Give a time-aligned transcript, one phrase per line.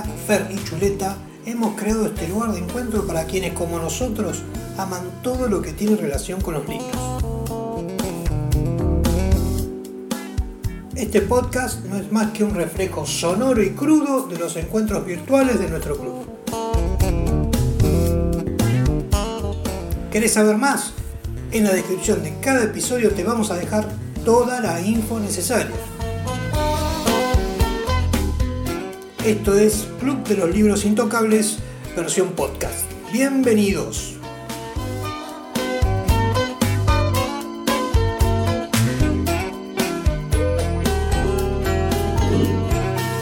[0.00, 4.42] Fer y Chuleta hemos creado este lugar de encuentro para quienes como nosotros
[4.78, 6.88] aman todo lo que tiene relación con los libros.
[10.96, 15.58] Este podcast no es más que un reflejo sonoro y crudo de los encuentros virtuales
[15.58, 16.26] de nuestro club.
[20.10, 20.92] ¿Querés saber más?
[21.50, 23.86] En la descripción de cada episodio te vamos a dejar
[24.24, 25.74] toda la info necesaria.
[29.24, 31.58] Esto es Club de los Libros Intocables,
[31.94, 32.90] versión podcast.
[33.12, 34.14] Bienvenidos.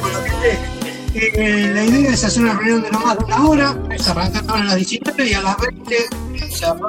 [0.00, 0.58] Bueno, gente,
[1.34, 4.42] eh, la idea es hacer una reunión de no más de una hora, es arrancar
[4.48, 5.96] ahora a las 19 y a las 20
[6.48, 6.80] cerrar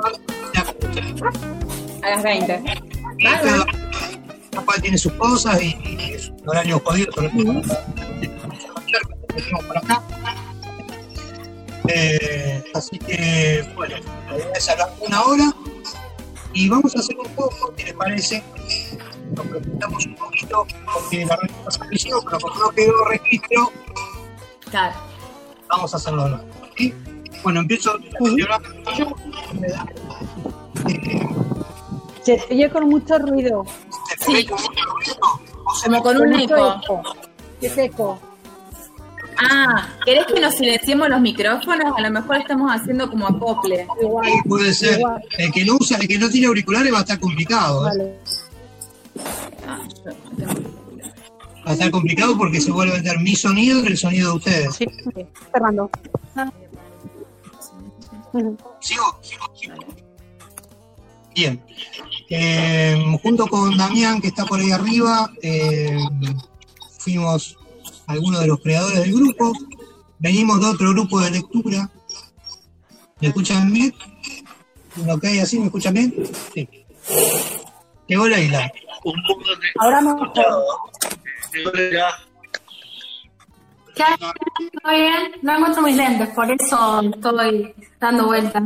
[0.53, 2.07] la.
[2.07, 2.63] A las 20.
[3.17, 3.65] Y cada
[4.51, 7.11] cada cual tiene sus cosas y, y es un horario jodido,
[9.33, 10.01] todo por acá.
[11.87, 13.95] Eh, así que, bueno,
[14.29, 15.51] la idea es hablar una hora
[16.53, 18.43] y vamos a hacer un poco, ¿qué les parece?
[19.35, 23.71] Nos preguntamos un poquito, porque la pasada lo hicimos, pero como no quedó registro,
[24.69, 24.95] Claro.
[25.69, 26.41] vamos a hacerlo ahora.
[26.77, 26.93] ¿sí?
[27.43, 27.97] Bueno, empiezo
[28.97, 29.07] yo.
[32.23, 33.65] Se te oye con mucho ruido.
[34.19, 34.33] ¿se Sí.
[34.33, 35.17] ve como un ruido?
[35.65, 36.79] ¿O se Como con Con un mucho eco.
[36.83, 37.03] eco.
[37.59, 38.19] ¿Qué es eco?
[39.43, 41.93] Ah, ¿querés que nos silenciemos los micrófonos?
[41.97, 43.87] A lo mejor estamos haciendo como acople.
[44.01, 44.25] Igual.
[44.25, 44.99] Sí, puede ser.
[44.99, 45.23] Igual.
[45.37, 47.87] El que no usa, el que no tiene auriculares va a estar complicado.
[47.87, 47.89] ¿eh?
[47.89, 48.19] Vale.
[49.67, 50.71] Ah, yo no tengo-
[51.65, 54.37] Va a estar complicado porque se vuelve a meter mi sonido y el sonido de
[54.37, 54.75] ustedes.
[54.75, 55.25] Sí, sí.
[55.53, 55.89] Cerrando.
[58.79, 59.19] ¿Sigo?
[59.21, 59.45] ¿Sigo?
[59.55, 59.75] ¿Sigo?
[61.35, 61.61] Bien.
[62.29, 65.97] Eh, junto con Damián, que está por ahí arriba, eh,
[66.99, 67.57] fuimos
[68.11, 69.53] algunos de los creadores del grupo.
[70.19, 71.89] Venimos de otro grupo de lectura.
[73.19, 73.93] ¿Me escuchan bien?
[75.09, 75.25] ¿Ok?
[75.41, 76.13] ¿Así me escuchan bien?
[76.53, 76.67] Sí.
[78.07, 78.71] Llegó Leila.
[79.03, 80.01] un mundo de Ahora.
[83.95, 84.17] ¿Qué hay?
[84.17, 85.31] ¿Todo bien?
[85.41, 88.63] No encuentro mis lentes, por eso estoy dando vueltas.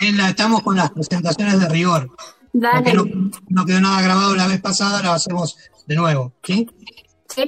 [0.00, 2.10] Leila, estamos con las presentaciones de rigor.
[2.52, 2.92] Dale.
[2.92, 3.04] No,
[3.48, 6.32] no quedó nada grabado la vez pasada, lo hacemos de nuevo.
[6.42, 6.68] ¿Sí?
[7.28, 7.44] Sí.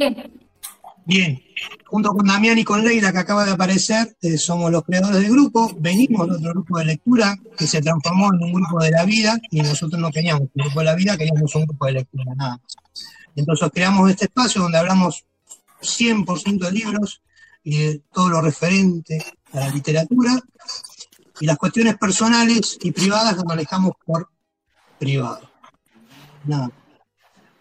[1.08, 1.42] Bien,
[1.86, 5.30] junto con Damián y con Leila, que acaba de aparecer, eh, somos los creadores del
[5.30, 5.74] grupo.
[5.78, 9.40] Venimos de otro grupo de lectura que se transformó en un grupo de la vida
[9.50, 12.58] y nosotros no queríamos un grupo de la vida, queríamos un grupo de lectura, nada
[12.58, 12.76] más.
[13.34, 15.24] Entonces creamos este espacio donde hablamos
[15.80, 17.22] 100% de libros
[17.64, 20.38] y de todo lo referente a la literatura
[21.40, 24.28] y las cuestiones personales y privadas las manejamos por
[24.98, 25.40] privado.
[26.44, 26.70] Nada.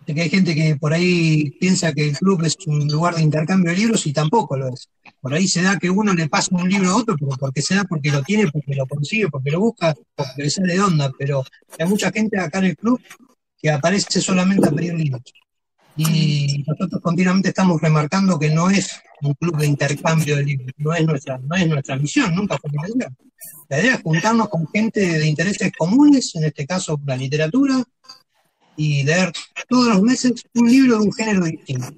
[0.07, 3.21] De que hay gente que por ahí piensa que el club es un lugar de
[3.21, 4.87] intercambio de libros y tampoco lo es.
[5.19, 7.75] Por ahí se da que uno le pasa un libro a otro, pero porque se
[7.75, 11.11] da porque lo tiene, porque lo consigue, porque lo busca, porque le sale de onda.
[11.19, 11.43] Pero
[11.77, 13.01] hay mucha gente acá en el club
[13.61, 15.23] que aparece solamente a pedir libros.
[15.97, 18.89] Y nosotros continuamente estamos remarcando que no es
[19.21, 22.71] un club de intercambio de libros, no es nuestra, no es nuestra misión, nunca fue
[22.71, 22.77] mi.
[23.67, 27.83] La idea es juntarnos con gente de intereses comunes, en este caso la literatura,
[28.77, 29.33] y leer
[29.67, 31.93] todos los meses un libro de un género distinto.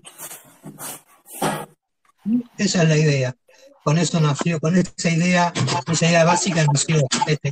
[2.58, 3.36] Esa es la idea.
[3.84, 5.54] Con eso nació, con esa idea,
[5.92, 6.98] esa idea básica nació
[7.28, 7.52] este.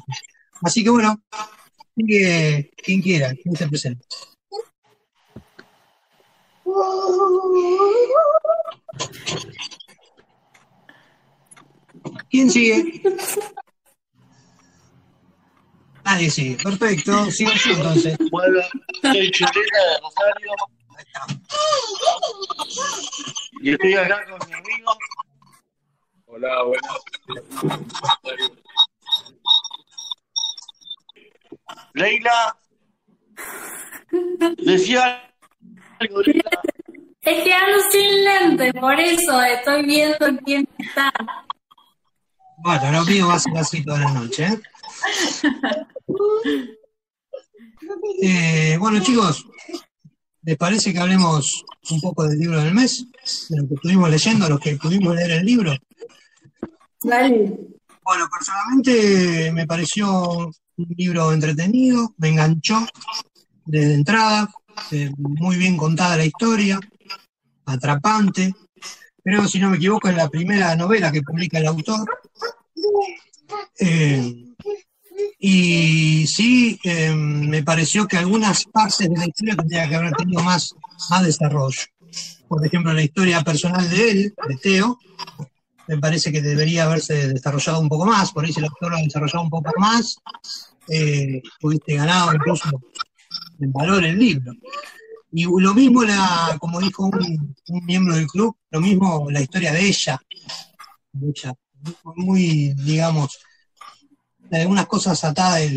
[0.61, 1.21] Así que bueno,
[1.95, 4.05] sigue quien quiera, quien se presente.
[12.29, 13.01] ¿Quién sigue?
[16.07, 16.55] Nadie sigue.
[16.63, 17.29] Perfecto.
[17.31, 18.17] Sigo yo entonces.
[18.31, 18.61] Bueno,
[19.01, 20.51] soy chuleta de Rosario
[20.95, 21.25] Ahí está.
[23.61, 24.97] y estoy acá con mi amigo.
[26.27, 26.95] Hola, buenas.
[31.93, 32.57] Leila,
[34.59, 35.29] decía
[35.99, 36.49] algo, Leila.
[37.21, 41.11] Es que ando sin lentes, por eso estoy viendo quién está.
[42.59, 44.45] Bueno, lo mío va a ser así toda la noche.
[44.45, 44.61] ¿eh?
[48.21, 49.45] Eh, bueno, chicos,
[50.41, 53.05] ¿les parece que hablemos un poco del libro del mes?
[53.49, 55.73] De lo que estuvimos leyendo, los que pudimos leer el libro.
[57.01, 57.57] Dale.
[58.03, 60.47] Bueno, personalmente me pareció
[60.77, 62.85] un libro entretenido, me enganchó
[63.65, 64.49] desde entrada,
[64.91, 66.79] eh, muy bien contada la historia,
[67.65, 68.53] atrapante.
[69.23, 72.07] Creo, si no me equivoco, es la primera novela que publica el autor.
[73.79, 74.45] Eh,
[75.39, 80.41] y sí, eh, me pareció que algunas partes de la historia tendrían que haber tenido
[80.43, 80.73] más,
[81.09, 81.81] más desarrollo.
[82.47, 84.99] por ejemplo, la historia personal de él, de Teo,
[85.87, 88.97] me parece que debería haberse desarrollado un poco más, por ahí si el autor lo
[88.97, 90.17] ha desarrollado un poco más,
[90.89, 92.69] eh, hubiese ganado incluso
[93.59, 94.53] en valor el libro.
[95.31, 97.55] Y lo mismo, la, como dijo un,
[97.85, 100.21] miembro del club, lo mismo la historia de ella,
[102.15, 103.39] muy, digamos,
[104.51, 105.69] algunas cosas atadas de,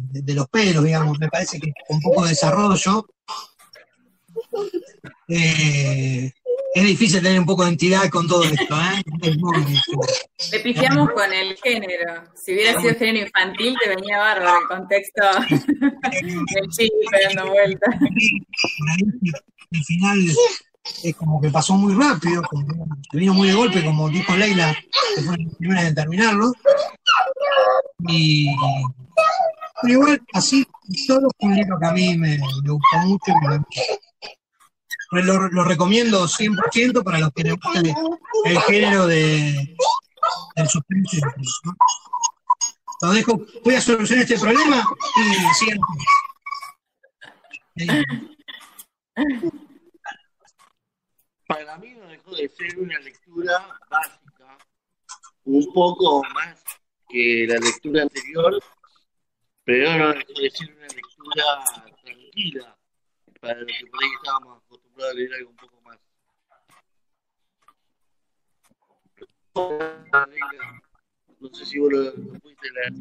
[0.22, 3.06] de los pelos, digamos, me parece que con poco desarrollo.
[5.28, 6.30] Eh,
[6.74, 9.02] es difícil tener un poco de entidad con todo esto, ¿eh?
[9.22, 9.96] Es muy difícil.
[10.52, 12.24] Le pifiamos con el género.
[12.34, 16.94] Si hubiera sido género infantil, te venía bárbaro el contexto del chico
[17.34, 17.94] dando vueltas.
[19.72, 20.18] El final
[21.02, 22.64] es como que pasó muy rápido, como
[23.10, 24.76] que vino muy de golpe, como dijo Leila,
[25.16, 26.52] que fue la primera en terminarlo.
[28.08, 28.48] Y
[29.82, 30.66] pero igual, así,
[31.06, 33.32] fue un libro que a mí me, me gustó mucho.
[35.12, 37.94] me- lo, lo recomiendo 100% para los que les gusta el,
[38.44, 39.76] el género de,
[40.56, 41.20] del suspense.
[41.64, 41.76] ¿no?
[43.02, 44.84] Lo dejo, voy a solucionar este problema
[45.16, 45.78] y sigan.
[51.46, 54.58] Para mí no dejó de ser una lectura básica,
[55.44, 56.55] un poco más
[57.08, 58.60] que la lectura anterior,
[59.64, 61.64] pero no dejó de ser una lectura
[62.02, 62.76] tranquila,
[63.40, 65.98] para lo que por ahí estábamos acostumbrados a leer algo un poco más.
[71.40, 72.92] No sé si vos lo, lo pudiste leer.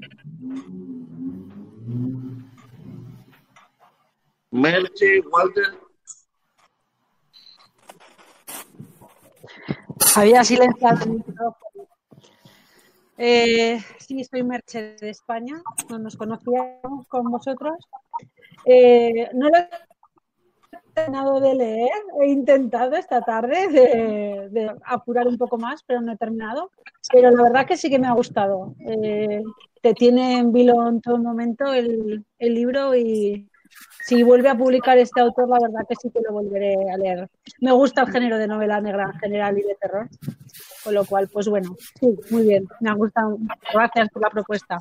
[4.51, 5.79] Merche, Walter.
[10.15, 11.64] Había silenciado el micrófono.
[13.17, 15.61] Eh, sí, soy Merche de España.
[15.89, 17.75] No nos conocíamos con vosotros.
[18.65, 19.69] Eh, no lo he
[20.93, 21.91] terminado de leer.
[22.21, 23.67] He intentado esta tarde
[24.51, 26.71] de, apurar un poco más, pero no he terminado.
[27.11, 28.75] Pero la verdad que sí que me ha gustado.
[28.79, 29.43] Eh,
[29.81, 33.47] te tiene en vilo en todo momento el libro y
[34.05, 37.29] si vuelve a publicar este autor, la verdad que sí que lo volveré a leer.
[37.59, 40.07] Me gusta el género de novela negra en general y de terror,
[40.83, 43.37] con lo cual, pues bueno, sí, muy bien, me ha gustado.
[43.73, 44.77] Gracias por la propuesta.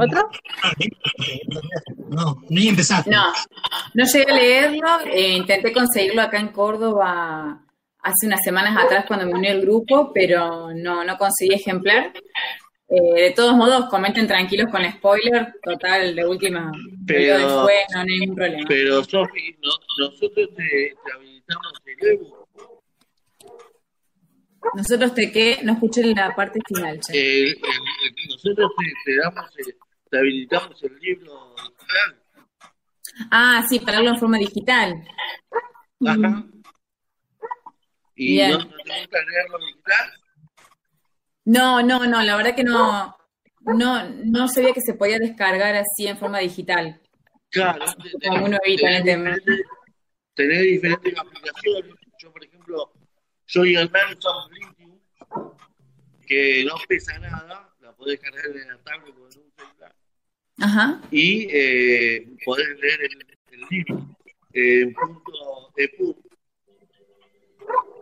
[0.00, 0.28] ¿Otro?
[2.08, 3.10] No, ni empezaste.
[3.10, 3.32] No,
[3.94, 5.00] no llegué a leerlo.
[5.04, 7.62] eh, intenté conseguirlo acá en Córdoba
[8.00, 12.12] hace unas semanas atrás cuando me uní al grupo, pero no, no conseguí ejemplar.
[12.88, 15.54] Eh, de todos modos, comenten tranquilos con spoiler.
[15.62, 16.70] Total, de última.
[17.06, 18.64] Pero- después no hay ningún problema.
[18.68, 22.46] Pero, Sofi, no- nosotros te, te habilitamos el ebook.
[24.74, 27.00] Nosotros te que no escuché la parte final.
[27.08, 29.76] El- el- el- nosotros te, te damos, el-
[30.10, 32.22] te habilitamos el libro digital.
[33.30, 35.04] Ah, sí, para verlo en forma digital.
[36.06, 36.44] Ajá.
[38.14, 38.50] ¿Y Bien.
[38.52, 40.12] no, no te gusta leerlo digital?
[41.46, 43.16] No, no, no, la verdad que no,
[43.62, 47.00] no, no sabía que se podía descargar así en forma digital.
[47.50, 47.84] Claro.
[48.20, 49.34] te- Como uno evita el tema.
[50.34, 51.94] tenés diferentes aplicaciones.
[52.18, 52.92] Yo, por ejemplo,
[53.46, 55.00] soy el Blinking,
[56.26, 59.94] que no pesa nada, la podés cargar en la tablet en un celular.
[60.58, 61.00] Ajá.
[61.10, 64.06] y eh, podés leer el, el libro
[64.54, 66.16] eh, en punto EPUB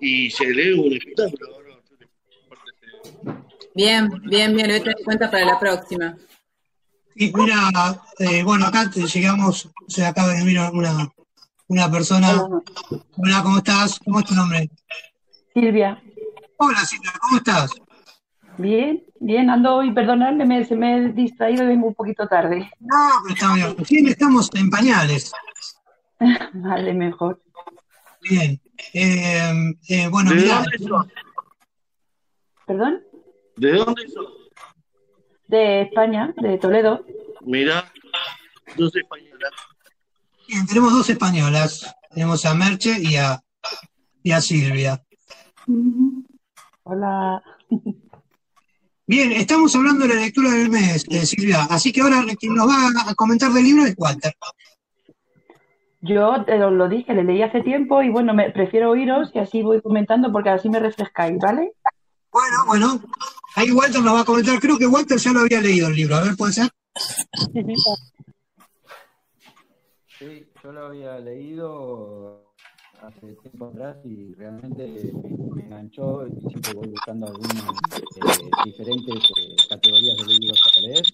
[0.01, 1.61] y se lee un espectáculo.
[1.63, 1.83] ¿no?
[1.91, 2.07] Yo te
[2.39, 6.17] comparto ese- Bien, bien, bien, lo voy a tener en cuenta para la próxima.
[7.17, 11.13] Sí, mira, eh, bueno, acá te llegamos, se acaba de venir una,
[11.67, 12.49] una persona.
[13.17, 13.99] Hola, ¿cómo estás?
[14.05, 14.71] ¿Cómo es tu nombre?
[15.53, 16.01] Silvia,
[16.57, 17.73] Hola, Silvia, ¿cómo estás?
[18.59, 22.71] bien, bien, ando hoy, perdonadme, me, se me he distraído y vengo un poquito tarde.
[22.79, 23.77] No, pero está bien.
[23.77, 25.33] Recién estamos en pañales.
[26.53, 27.43] Vale, mejor.
[28.23, 28.61] Bien.
[28.93, 30.65] Eh, eh, bueno, ¿De mira?
[32.67, 33.03] ¿Perdón?
[33.57, 34.33] ¿De dónde sos?
[35.47, 37.05] De España, de Toledo.
[37.43, 37.93] Mirá,
[38.77, 39.51] yo soy española.
[40.49, 41.95] bien, tenemos dos españolas.
[42.11, 43.41] Tenemos a Merche y a,
[44.23, 45.03] y a Silvia.
[46.85, 47.43] Hola.
[49.07, 51.65] Bien, estamos hablando de la lectura del mes, eh, Silvia.
[51.69, 54.35] Así que ahora quien nos va a comentar del libro es Walter.
[56.01, 59.39] Yo te lo, lo dije, le leí hace tiempo y bueno, me prefiero oíros y
[59.39, 61.73] así voy comentando porque así me refrescáis, ¿vale?
[62.31, 63.01] Bueno, bueno.
[63.57, 64.59] Ahí Walter nos va a comentar.
[64.61, 66.17] Creo que Walter ya lo había leído el libro.
[66.17, 66.69] A ver, ¿puede ser?
[70.19, 72.55] Sí, yo lo había leído
[73.01, 75.13] hace tiempo atrás y realmente
[75.55, 81.05] me, enganchó y siempre voy buscando algunas eh, diferentes eh, categorías de libros para leer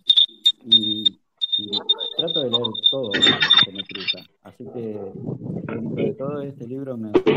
[0.67, 1.19] y,
[2.17, 4.19] trato de leer todo lo que me cruza.
[4.43, 5.01] Así Así que
[5.73, 7.33] dentro de todo este libro me gustó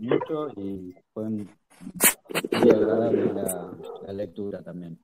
[0.00, 1.28] mucho y fue
[2.52, 3.72] muy agradable la,
[4.06, 4.98] la lectura también.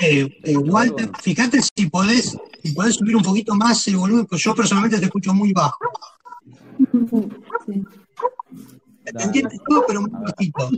[0.00, 4.42] Eh, eh, Walter, fíjate si podés, si podés subir un poquito más el volumen, porque
[4.42, 5.78] yo personalmente te escucho muy bajo.
[9.04, 10.70] Te entiendes todo, pero muy bajito.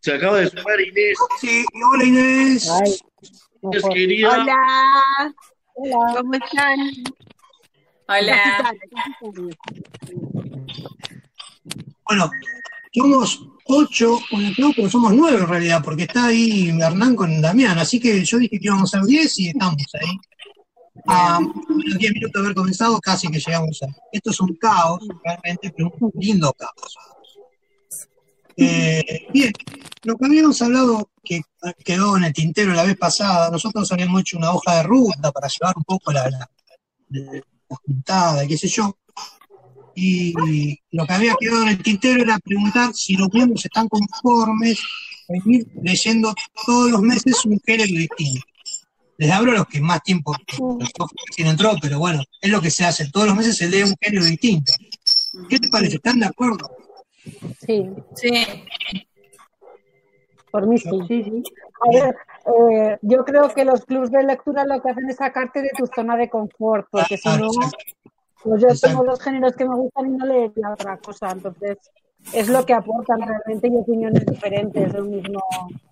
[0.00, 2.70] Se acaba de sumar Inés, Sí, hola Inés.
[2.70, 2.98] Ay,
[3.62, 4.42] Inés querida.
[4.42, 5.34] Hola,
[5.74, 6.14] Hola.
[6.16, 6.78] ¿cómo están?
[8.08, 8.64] Hola.
[12.06, 12.30] Bueno,
[12.94, 18.00] somos ocho conectados, pero somos nueve en realidad, porque está ahí Hernán con Damián, así
[18.00, 20.18] que yo dije que íbamos a ser diez y estamos ahí.
[21.06, 23.86] A unos diez minutos de haber comenzado, casi que llegamos a.
[24.10, 26.96] Esto es un caos, realmente, pero un lindo caos.
[28.56, 29.52] Eh, bien,
[30.04, 31.42] lo que habíamos hablado que
[31.84, 35.46] quedó en el tintero la vez pasada, nosotros habíamos hecho una hoja de ruta para
[35.46, 36.50] llevar un poco la, la
[37.68, 38.96] juntada, qué sé yo,
[40.00, 40.32] y
[40.92, 44.78] lo que había quedado en el tintero era preguntar si los miembros están conformes
[45.26, 46.32] en ir leyendo
[46.64, 48.46] todos los meses un género distinto.
[49.16, 50.32] Les hablo a los que más tiempo,
[51.34, 53.10] sin entró, pero bueno, es lo que se hace.
[53.10, 54.72] Todos los meses se lee un género distinto.
[55.48, 55.96] ¿Qué te parece?
[55.96, 56.70] ¿Están de acuerdo?
[57.66, 57.84] Sí,
[58.14, 58.30] Sí,
[60.52, 60.88] por mí sí.
[61.08, 61.42] Sí, sí.
[61.80, 62.16] A ver,
[62.70, 65.86] eh, yo creo que los clubs de lectura lo que hacen es sacarte de tu
[65.86, 67.70] zona de confort, porque si Claro, no,
[68.42, 71.30] pues yo tengo los géneros que me gustan y no leería otra cosa.
[71.30, 71.78] Entonces,
[72.32, 75.40] es lo que aportan realmente y opiniones diferentes del mismo,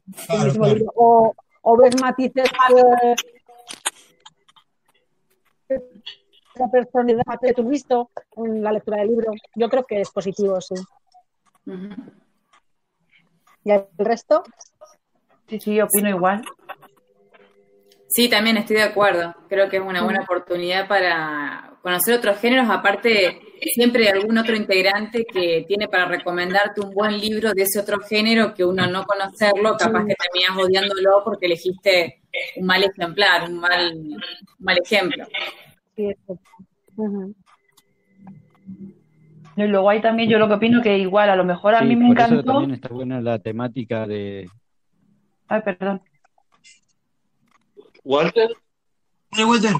[0.06, 0.74] del Claro, mismo claro.
[0.78, 0.92] libro.
[0.96, 2.48] O, o ves matices
[5.68, 5.86] de
[6.54, 9.32] la personalidad que tú has visto en la lectura del libro.
[9.54, 10.74] Yo creo que es positivo, sí.
[13.64, 14.44] ¿Y el resto?
[15.48, 16.42] Sí, sí, opino igual.
[18.08, 19.34] Sí, también estoy de acuerdo.
[19.48, 22.68] Creo que es una buena oportunidad para conocer otros géneros.
[22.70, 23.40] Aparte,
[23.74, 27.98] siempre hay algún otro integrante que tiene para recomendarte un buen libro de ese otro
[28.00, 32.22] género que uno no conocerlo, capaz que terminas odiándolo porque elegiste
[32.56, 34.18] un mal ejemplar, un mal, un
[34.60, 35.26] mal ejemplo.
[35.94, 36.14] Sí.
[39.56, 41.86] Y luego hay también, yo lo que opino que igual, a lo mejor a Sí,
[41.86, 42.52] mí me por eso encantó.
[42.52, 44.48] también está buena la temática de...
[45.48, 46.02] Ay, perdón.
[48.04, 48.50] Walter,
[49.32, 49.72] Dale, Walter.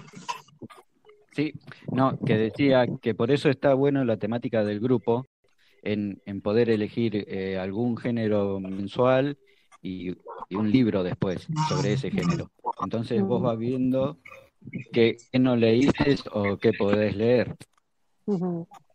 [1.33, 1.53] Sí,
[1.93, 5.27] no, que decía que por eso está bueno la temática del grupo,
[5.83, 9.39] en, en poder elegir eh, algún género mensual
[9.83, 10.11] y,
[10.49, 12.51] y un libro después sobre ese género.
[12.81, 14.19] Entonces vos vas viendo
[14.93, 17.55] qué, qué no leíste o qué podés leer.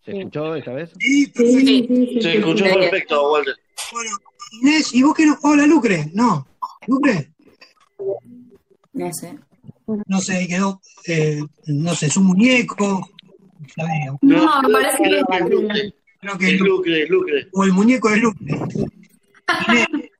[0.04, 0.18] ¿Se Sí.
[0.18, 0.92] escuchó esta vez?
[1.00, 1.94] Sí, perfecto.
[2.12, 2.74] Sí, se escuchó sí.
[2.74, 3.56] perfecto, Walter.
[3.94, 4.10] Bueno,
[4.62, 5.38] Inés, ¿y vos qué no?
[5.44, 6.08] Hola, Lucre.
[6.14, 6.48] No,
[6.88, 7.32] Lucre.
[8.94, 9.38] no sé.
[10.08, 10.82] No sé, quedó.
[11.08, 13.08] eh, no sé, es un muñeco.
[14.22, 17.48] No, me parece que Es Lucre, Creo que es Lucre, es Lucre.
[17.54, 18.48] o el muñeco es Lucre.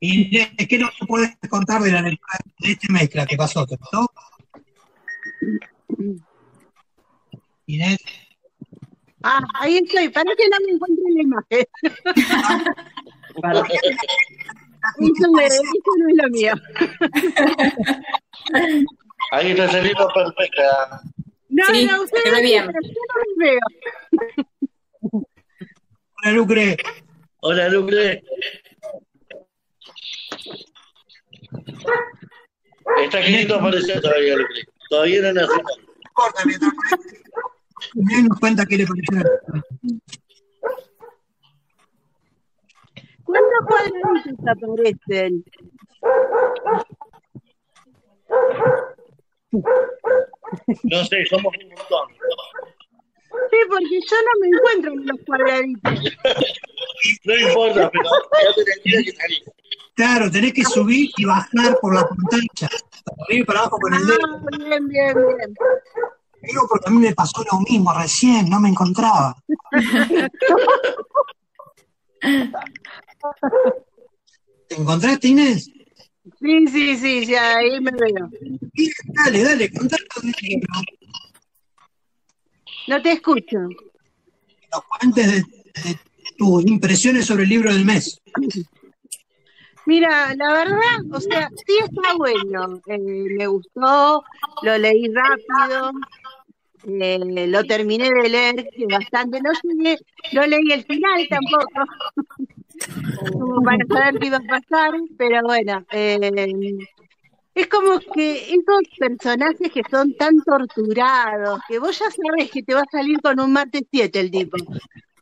[0.00, 2.18] Inés, ¿qué nos puedes contar de la de
[2.62, 3.66] este mezcla que pasó?
[3.66, 4.06] ¿Te gustó?
[7.66, 7.98] Inés,
[9.22, 10.08] Ah, ahí estoy.
[10.08, 11.66] Para que no me encuentre la imagen.
[14.98, 16.54] No es lo mío.
[19.32, 21.02] Ahí está saliendo perfecta.
[21.48, 22.66] No, Sí, no, se ustedes ve bien.
[22.66, 23.60] no los veo.
[26.22, 26.76] hola Lucre.
[27.42, 28.22] Hola, Lucre.
[33.02, 34.64] Está queriendo aparecer todavía, Lucre.
[34.88, 35.62] Todavía no nació.
[36.12, 36.72] Corta, mientras
[37.94, 39.22] Inés nos cuenta qué le pareció.
[43.30, 45.44] ¿Cuántos cuadraditos aparecen?
[50.82, 52.08] No sé, somos un montón.
[53.50, 55.94] Sí, porque yo no me encuentro en los cuadraditos.
[57.24, 58.10] No importa, pero ya
[58.54, 59.42] te tendría que salir.
[59.94, 62.68] Claro, tenés que subir y bajar por la pantalla.
[63.26, 64.18] Arriba y para abajo con el dedo.
[64.24, 65.54] Ah, bien, bien, bien.
[66.42, 69.36] Digo porque a mí me pasó lo mismo recién, no me encontraba.
[74.68, 75.70] ¿Te encontraste, Inés?
[76.38, 78.30] Sí, sí, sí, ya ahí me veo.
[79.14, 80.68] Dale, dale, del libro.
[82.86, 83.58] No te escucho.
[83.58, 85.38] Nos cuentes de,
[85.82, 85.98] de
[86.36, 88.20] tus impresiones sobre el libro del mes.
[89.86, 92.80] Mira, la verdad, o sea, sí está bueno.
[92.86, 94.22] Eh, me gustó,
[94.62, 95.90] lo leí rápido,
[96.86, 99.40] eh, lo terminé de leer bastante.
[99.40, 99.98] No llegué,
[100.32, 101.66] no leí el final tampoco,
[103.32, 106.78] como para saber qué iba a pasar, pero bueno, eh,
[107.54, 112.74] Es como que esos personajes que son tan torturados, que vos ya sabes que te
[112.74, 114.56] va a salir con un martes 7 el tipo,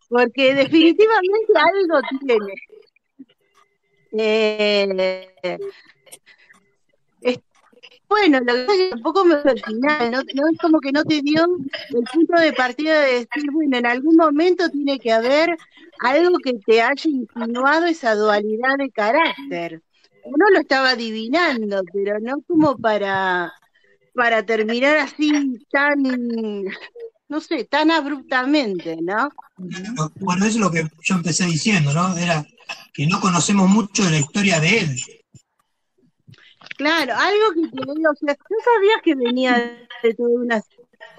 [0.09, 2.55] porque definitivamente algo tiene.
[4.13, 5.59] Eh,
[8.09, 10.11] bueno, lo que pasa es que tampoco me gustó el final.
[10.35, 13.87] No es como que no te dio el punto de partida de decir, bueno, en
[13.87, 15.57] algún momento tiene que haber
[16.01, 19.83] algo que te haya insinuado esa dualidad de carácter.
[20.25, 23.53] Uno lo estaba adivinando, pero no como para,
[24.15, 25.31] para terminar así
[25.71, 26.03] tan,
[27.29, 29.31] no sé, tan abruptamente, ¿no?
[30.17, 32.17] Bueno, eso es lo que yo empecé diciendo, ¿no?
[32.17, 32.47] Era
[32.93, 34.97] que no conocemos mucho de la historia de él.
[36.77, 40.63] Claro, algo que te digo, o sea, tú sabías que venía de toda una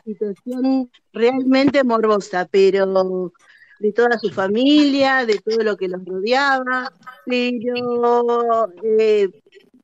[0.06, 2.86] situación realmente morbosa, pero
[3.80, 6.92] de toda su familia, de todo lo que los rodeaba,
[7.26, 9.30] pero eh,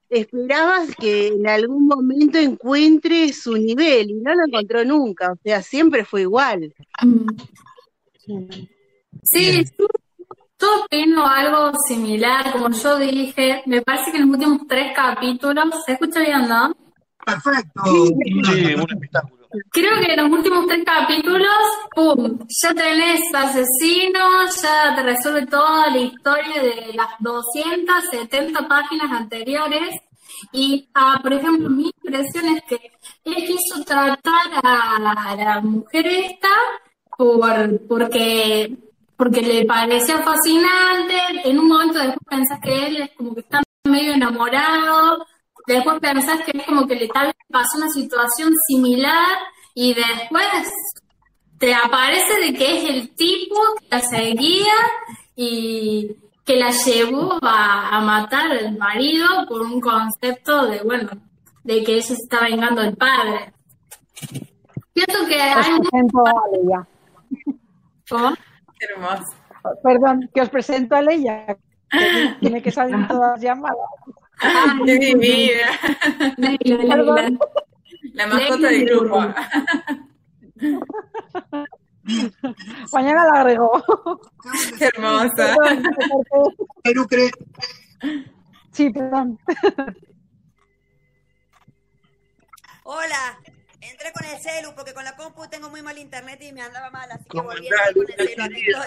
[0.10, 5.62] esperabas que en algún momento encuentre su nivel y no lo encontró nunca, o sea,
[5.62, 6.74] siempre fue igual.
[9.24, 9.88] Sí, yo,
[10.86, 15.94] opino algo similar, como yo dije, me parece que en los últimos tres capítulos, ¿se
[15.94, 16.76] escucha bien, no?
[17.26, 17.82] Perfecto.
[17.86, 19.45] Sí, un espectáculo.
[19.72, 21.50] Creo que en los últimos tres capítulos,
[21.96, 22.40] ¡pum!
[22.48, 29.96] Ya tenés asesino, ya te resuelve toda la historia de las 270 páginas anteriores.
[30.52, 32.92] Y, ah, por ejemplo, mi impresión es que
[33.24, 36.50] él quiso tratar a, la mujer esta
[37.18, 38.76] por, porque,
[39.16, 41.16] porque le parecía fascinante.
[41.44, 45.26] En un momento después pensás que él es como que está medio enamorado.
[45.68, 49.38] Después pensás que es como que le tal pasó una situación similar
[49.74, 50.48] y después
[51.58, 54.74] te aparece de que es el tipo que la seguía
[55.36, 61.10] y que la llevó a, a matar al marido por un concepto de, bueno,
[61.64, 63.54] de que ella se está vengando del padre.
[64.94, 65.80] Siento que hay...
[69.84, 71.58] Perdón, que os presento a Leia.
[72.40, 73.78] tiene que salir todas las llamadas.
[74.42, 75.80] Ah, Qué divina.
[76.38, 76.96] Leila, Leila.
[76.96, 77.40] Perdón.
[78.14, 79.20] La mascota del grupo.
[82.94, 83.72] Mañana la agrego.
[84.78, 85.56] Qué hermosa.
[86.84, 87.32] Perú cree,
[88.72, 89.40] Sí, perdón.
[92.84, 93.40] Hola,
[93.82, 96.92] entré con el celu porque con la compu tengo muy mal internet y me andaba
[96.92, 98.80] mal, así que ¿Cómo volví a con el celu.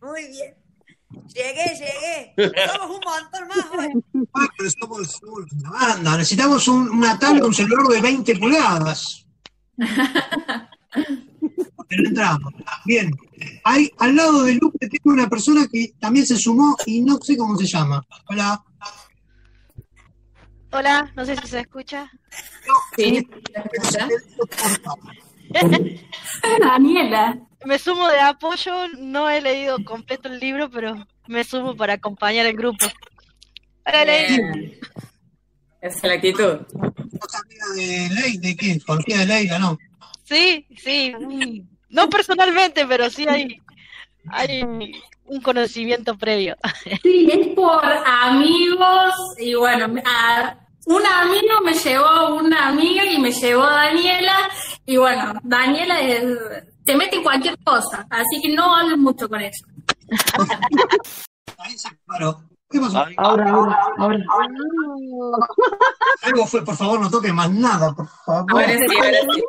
[0.00, 0.67] Muy bien.
[1.10, 2.34] Llegué, llegué.
[2.72, 4.28] Somos un montón más hoy.
[4.34, 6.16] ah, pero somos, somos una banda.
[6.16, 9.26] Necesitamos un, una tablet, un celular de 20 pulgadas.
[11.88, 12.52] Pero entramos.
[12.84, 13.10] Bien.
[13.64, 17.36] Hay, al lado de Lupe tengo una persona que también se sumó y no sé
[17.36, 18.04] cómo se llama.
[18.28, 18.62] Hola.
[20.70, 22.10] Hola, no sé si se escucha.
[22.96, 24.08] Sí, ¿la escuchás?
[26.60, 27.47] Daniela.
[27.64, 32.46] Me sumo de apoyo, no he leído completo el libro, pero me sumo para acompañar
[32.46, 32.86] el grupo.
[33.84, 34.80] Hola, Ley.
[35.80, 36.58] Esa es la actitud.
[36.70, 38.38] ¿Sos amiga de Ley?
[38.38, 38.78] ¿De qué?
[38.86, 39.58] ¿Conocida de Leila?
[39.58, 39.78] No.
[40.24, 41.12] Sí, sí.
[41.88, 43.60] No personalmente, pero sí hay,
[44.30, 44.62] hay
[45.24, 46.56] un conocimiento previo.
[47.02, 53.30] Sí, es por amigos y bueno, a- un amigo me llevó una amiga y me
[53.30, 54.48] llevó Daniela
[54.86, 59.42] y bueno, Daniela es- te mete en cualquier cosa, así que no hables mucho con
[59.42, 59.62] eso.
[61.58, 62.42] Ahí se paró.
[62.70, 63.04] ¿Qué pasó?
[63.04, 64.24] Ay, Ahora, ahora, ahora.
[66.22, 68.52] Algo fue, por favor, no toque más nada, por favor.
[68.52, 69.42] Ahora sí, ahora sí.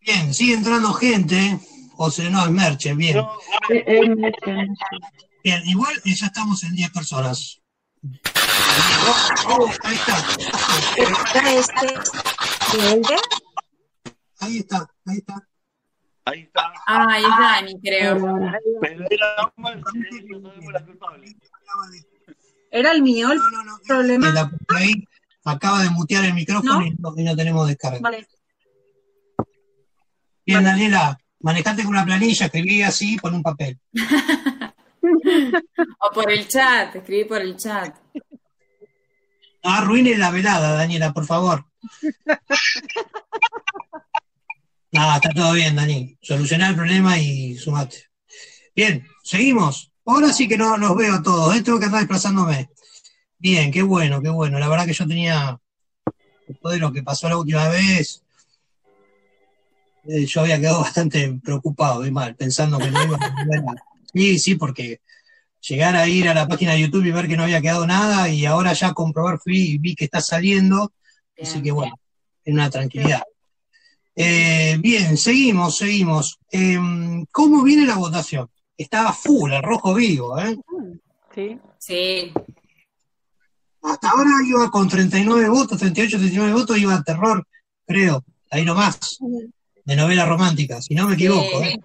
[0.00, 1.60] Bien, sigue entrando gente.
[1.98, 3.18] O sea, no, es Merche, bien.
[3.18, 3.30] no,
[3.68, 4.16] Eh, eh,
[5.44, 7.60] Bien, igual eh, ya estamos en 10 personas.
[9.46, 10.16] Oh, ahí está.
[11.44, 11.80] Ahí está,
[14.40, 14.88] ahí está.
[15.08, 15.42] Ahí está.
[16.86, 18.16] Ah, es Dani, creo.
[18.80, 21.36] Pero era mal, sí, no sabemos la culpable.
[22.70, 23.78] Era el mío el No, no, no.
[23.86, 24.30] problema.
[24.32, 25.04] La- por ahí
[25.44, 27.14] acaba de mutear el micrófono ¿No?
[27.16, 27.98] Y, no, tenemos descarga.
[28.00, 28.26] Vale.
[30.44, 33.78] Bien, Daniela, manejate con una planilla, escribí así con un papel.
[36.00, 37.96] O por el chat, escribí por el chat.
[39.64, 41.64] No arruines la velada, Daniela, por favor.
[44.92, 46.16] Nada, está todo bien, Dani.
[46.22, 48.04] Solucioná el problema y sumate.
[48.74, 49.92] Bien, seguimos.
[50.06, 51.62] Ahora sí que no los veo a todos, ¿eh?
[51.62, 52.70] tengo que andar desplazándome.
[53.38, 54.58] Bien, qué bueno, qué bueno.
[54.58, 55.60] La verdad que yo tenía,
[56.46, 58.22] después de lo que pasó la última vez,
[60.08, 63.74] eh, yo había quedado bastante preocupado y mal, pensando que no iba a
[64.14, 65.02] Sí, sí, porque
[65.60, 68.28] llegar a ir a la página de YouTube y ver que no había quedado nada
[68.30, 70.92] y ahora ya comprobar fui y vi que está saliendo.
[71.40, 71.94] Así que bueno,
[72.44, 73.22] es una tranquilidad.
[74.20, 76.40] Eh, bien, seguimos, seguimos.
[76.50, 78.50] Em, ¿Cómo viene la votación?
[78.76, 80.56] Estaba full, el rojo vivo, ¿eh?
[81.32, 81.56] Sí.
[81.78, 82.32] Sí.
[83.80, 87.46] Hasta ahora iba con 39 votos, 38, 39 votos, iba a terror,
[87.86, 88.98] creo, ahí nomás,
[89.84, 91.62] de novela romántica, si no me equivoco.
[91.62, 91.78] ¿eh?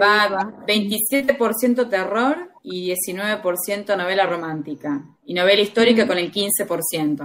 [0.00, 0.64] Va va.
[0.66, 5.04] 27% terror y 19% novela romántica.
[5.26, 7.16] Y novela histórica con el 15%.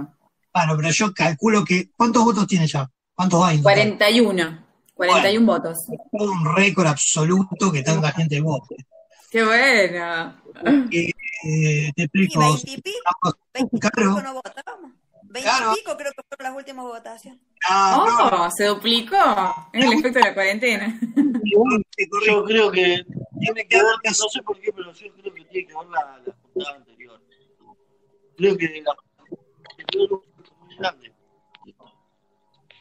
[0.52, 1.88] Bueno, pero yo calculo que.
[1.96, 2.90] ¿Cuántos votos tiene ya?
[3.18, 3.56] ¿Cuántos hay?
[3.56, 3.74] en total?
[3.98, 4.64] 41.
[4.94, 5.76] 41 votos.
[5.90, 8.76] Es todo un récord absoluto que tanta gente vote.
[9.30, 10.40] ¡Qué bueno!
[10.92, 11.10] Eh,
[11.44, 12.38] eh, te Y explico.
[12.40, 14.22] veintipico, veintipico Claro.
[14.22, 14.92] no votamos.
[15.32, 15.66] Claro.
[15.66, 17.40] Veintipico creo que fueron las últimas votaciones.
[17.68, 18.50] Ah, ¡Oh!
[18.56, 19.16] Se duplicó.
[19.72, 21.00] Es el efecto de la cuarentena.
[22.26, 23.04] Yo creo que
[23.40, 26.18] tiene que ver, no sé por qué, pero yo creo que tiene que ver la,
[26.24, 27.20] la juntada anterior.
[28.36, 28.94] Creo que la
[29.78, 31.12] anterior fue muy grande.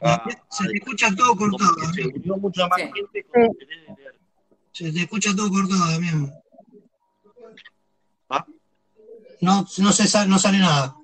[0.01, 1.73] Ah, Se te escucha todo cortado.
[1.93, 2.11] se Damián.
[2.21, 2.83] unió mucha más Sí.
[2.93, 4.19] gente con el querer de leer.
[4.71, 6.33] Se te escucha todo cortado, Damián.
[8.29, 8.45] ¿Ah?
[9.41, 10.95] No, no, se no sale nada.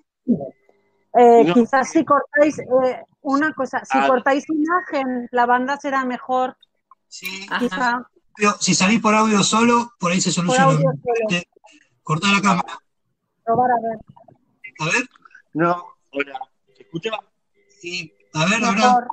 [1.15, 1.53] Eh, No.
[1.53, 4.07] Quizás si cortáis, eh, una cosa, si Ah.
[4.07, 6.57] cortáis imagen, la banda será mejor.
[7.07, 7.47] Sí.
[7.59, 8.07] Quizá.
[8.59, 10.65] Si salís por audio solo, por ahí se soluciona.
[10.65, 11.27] audio solo.
[11.29, 11.47] Te-
[12.01, 12.77] Cortá la cámara.
[13.45, 13.99] Probar a ver.
[14.79, 15.07] A ver,
[15.53, 16.39] No, hola,
[16.75, 17.11] ¿se escucha?
[17.83, 18.75] y, a ver, ahora.
[18.75, 19.07] Mejor.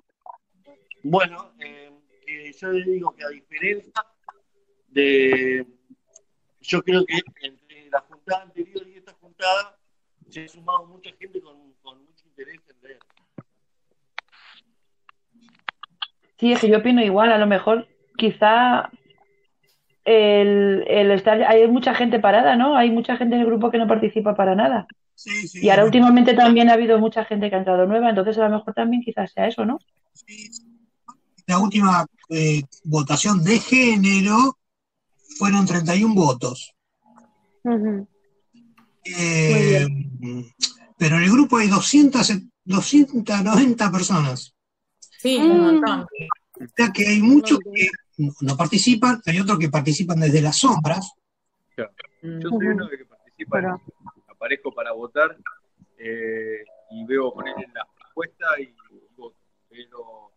[1.03, 1.91] Bueno, eh,
[2.27, 3.93] que yo le digo que a diferencia
[4.89, 5.67] de,
[6.61, 9.79] yo creo que entre la juntada anterior y esta juntada
[10.29, 12.99] se ha sumado mucha gente con, con mucho interés en leer.
[16.39, 18.91] Sí, es que yo opino igual, a lo mejor quizá
[20.05, 22.77] el, el estar, hay mucha gente parada, ¿no?
[22.77, 24.87] Hay mucha gente en el grupo que no participa para nada.
[25.23, 25.59] Sí, sí.
[25.63, 28.57] Y ahora últimamente también ha habido mucha gente que ha entrado nueva, entonces a lo
[28.57, 29.79] mejor también quizás sea eso, ¿no?
[30.15, 30.49] sí.
[31.47, 34.57] La última eh, votación de género
[35.37, 36.73] fueron 31 votos.
[37.65, 38.07] Ujú.
[39.05, 39.87] Eh,
[40.97, 42.33] pero en el grupo hay 200,
[42.65, 44.55] 290 personas.
[45.19, 46.03] Sí, un montón.
[46.03, 47.89] O sea que hay muchos que
[48.43, 51.11] no- participan, hay otros que participan desde las sombras.
[51.75, 51.91] Claro.
[52.23, 53.81] Yo soy uno de que participa, Pero-
[54.41, 55.37] aparezco para votar
[55.99, 58.75] eh, y veo poner la respuesta y
[59.15, 59.37] voto.
[59.69, 60.33] Pero,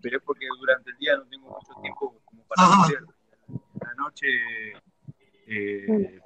[0.00, 2.82] pero es porque durante el día no tengo mucho tiempo como para Ajá.
[2.84, 3.00] hacer.
[3.82, 4.28] La noche
[5.48, 6.20] eh,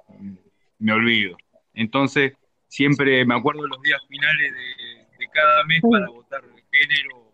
[0.77, 1.35] me olvido.
[1.73, 2.33] Entonces,
[2.67, 7.33] siempre me acuerdo de los días finales de, de cada mes para votar género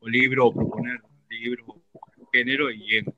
[0.00, 1.66] o libro o proponer libro,
[2.32, 3.14] género y entro.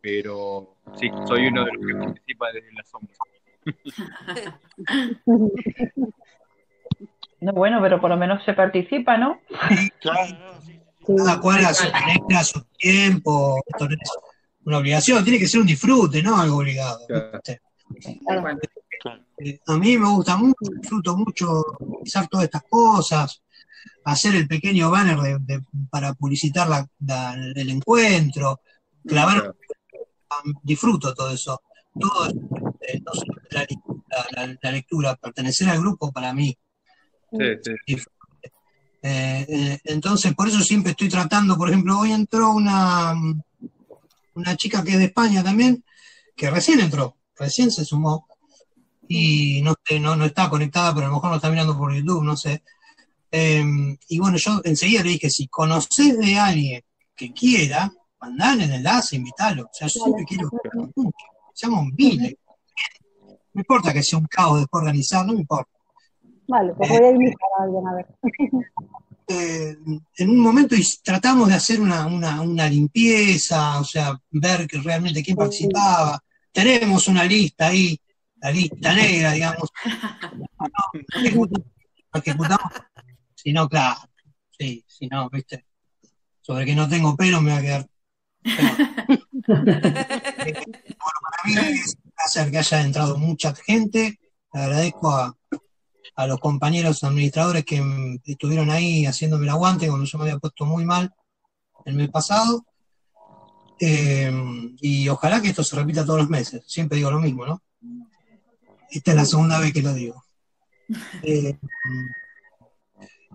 [0.00, 3.12] Pero sí, soy uno de los que participa desde la sombra.
[7.40, 9.38] No, bueno, pero por lo menos se participa, ¿no?
[10.00, 10.80] Claro, no, sí, sí.
[11.16, 13.62] Cada cual a su manera, a su tiempo.
[13.66, 14.10] Esto no es
[14.64, 17.00] una obligación, tiene que ser un disfrute, no algo obligado.
[17.06, 17.38] Claro.
[19.66, 23.42] A mí me gusta mucho, disfruto mucho realizar todas estas cosas,
[24.04, 28.60] hacer el pequeño banner de- de- para publicitar la- la- el encuentro,
[29.06, 29.56] clavar, Claro.
[30.62, 31.60] disfruto todo eso.
[32.00, 32.28] Todo
[32.88, 33.00] eh,
[33.50, 33.66] la,
[34.10, 36.56] la- la- la lectura, pertenecer al grupo para mí.
[37.32, 37.38] Sí,
[37.86, 37.96] sí.
[39.02, 43.14] Eh, eh, entonces, por eso siempre estoy tratando, por ejemplo, hoy entró una,
[44.34, 45.84] una chica que es de España también,
[46.34, 48.26] que recién entró, recién se sumó,
[49.06, 52.24] y no, no, no está conectada, pero a lo mejor no está mirando por YouTube,
[52.24, 52.62] no sé.
[53.30, 53.62] Eh,
[54.08, 56.82] y bueno, yo enseguida le dije, si conoces de alguien
[57.14, 59.64] que quiera, mandale el enlace, invítalo.
[59.64, 60.56] O sea, yo siempre quiero que
[61.52, 62.34] seamos miles.
[63.54, 65.70] No importa que sea un caos después organizado, no me importa.
[66.48, 68.06] Vale, pues voy a invitar a alguien a ver.
[69.28, 69.76] eh,
[70.18, 75.22] en un momento tratamos de hacer una, una, una limpieza, o sea, ver que realmente
[75.22, 76.22] quién participaba.
[76.52, 77.98] Tenemos una lista ahí,
[78.36, 79.70] la lista negra, digamos.
[80.36, 81.68] No, no ejecutamos,
[82.12, 82.72] no ejecutamos,
[83.34, 84.00] si no, claro,
[84.58, 85.64] sí, si no, viste,
[86.40, 87.86] sobre que no tengo pelo me va a quedar.
[89.46, 94.18] Eh, bueno, para mí es placer que haya entrado mucha gente.
[94.52, 95.36] Le agradezco a,
[96.16, 97.82] a los compañeros administradores que
[98.24, 101.12] estuvieron ahí haciéndome el aguante cuando yo me había puesto muy mal
[101.84, 102.64] el mes pasado.
[103.80, 104.32] Eh,
[104.80, 106.62] y ojalá que esto se repita todos los meses.
[106.66, 107.62] Siempre digo lo mismo, ¿no?
[108.90, 110.22] Esta es la segunda vez que lo digo.
[111.22, 111.58] Eh,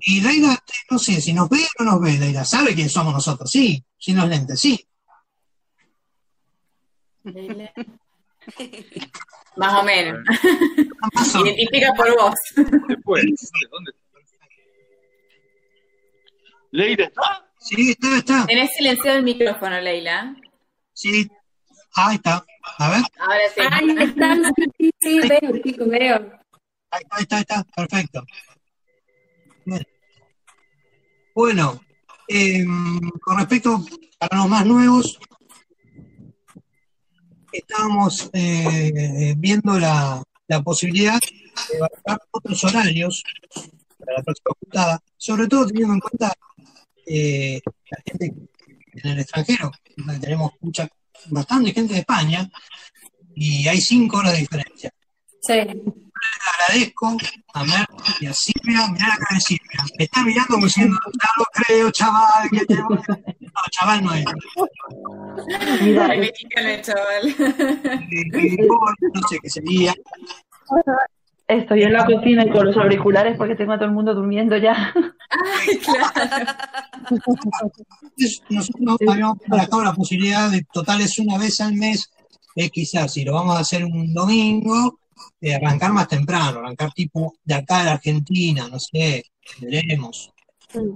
[0.02, 3.12] y Leila, no sé, si nos ve o no nos ve, Leila, sabe quién somos
[3.12, 4.88] nosotros, sí, sin los lentes, sí.
[9.56, 10.20] Más o menos.
[11.44, 12.36] Identifica por vos.
[12.88, 13.26] Después,
[13.72, 13.92] ¿dónde?
[16.72, 17.50] ¿Leila está?
[17.60, 18.46] Sí, está, está.
[18.46, 20.36] Tenés silenciado el micrófono, Leila.
[20.94, 21.30] Sí.
[21.96, 22.46] Ahí está.
[22.78, 23.02] A ver.
[23.20, 23.62] Ahora sí.
[23.72, 24.36] Ahí está,
[24.78, 26.40] sí, sí, veo, chico, veo.
[26.92, 27.64] Ahí está, ahí está, ahí está.
[27.76, 28.24] Perfecto.
[29.66, 29.86] Bien.
[31.36, 31.82] Bueno,
[32.28, 32.64] eh,
[33.22, 33.84] con respecto
[34.20, 35.20] a los más nuevos,
[37.52, 41.20] estábamos eh, viendo la, la posibilidad
[41.72, 43.24] de barcar otros horarios
[43.98, 46.34] para la próxima juntada, sobre todo teniendo en cuenta
[47.06, 48.34] eh, la gente
[48.94, 49.72] en el extranjero,
[50.20, 50.88] tenemos mucha,
[51.28, 52.50] bastante gente de España
[53.36, 54.92] y hay cinco horas de diferencia.
[55.42, 55.54] Sí.
[56.54, 57.18] Agradezco
[57.54, 57.86] a Mer
[58.20, 61.46] y a Silvia, mirá la cara de Silvia, me está mirando como diciendo, no lo
[61.54, 63.18] creo, chaval, que te voy a-".
[63.60, 64.26] No, chaval no es.
[65.82, 66.08] Mira,
[66.82, 67.36] chaval.
[69.14, 69.94] No sé qué sería.
[71.48, 74.56] estoy en la cocina y con los auriculares porque tengo a todo el mundo durmiendo
[74.58, 74.94] ya.
[75.68, 76.14] Ay, claro.
[78.50, 82.12] Nosotros habíamos barajado la posibilidad de totales una vez al mes,
[82.56, 85.00] eh, quizás si lo vamos a hacer un domingo,
[85.42, 89.24] eh, arrancar más temprano, arrancar tipo de acá de la Argentina, no sé,
[89.62, 90.32] veremos,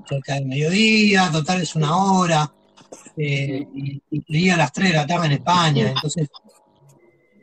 [0.07, 2.51] cerca del mediodía, total es una hora,
[3.17, 6.27] eh, y, y sería a las 3 de la tarde en España, entonces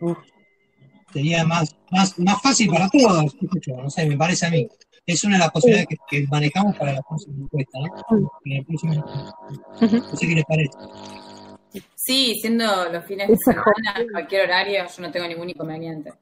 [0.01, 0.19] uf,
[1.12, 3.35] sería más, más, más fácil para todos,
[3.66, 4.66] no sé, me parece a mí.
[5.07, 8.31] Es una de las posibilidades que, que manejamos para la próxima encuesta, ¿no?
[8.45, 9.05] En el próximo-
[9.81, 10.71] No sé qué les parece.
[11.97, 16.12] Sí, siendo los fines de semana, cualquier horario, yo no tengo ningún inconveniente.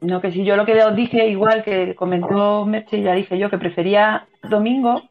[0.00, 3.50] No, que si yo lo que os dije, igual que comentó Merche, ya dije yo
[3.50, 5.02] que prefería domingo,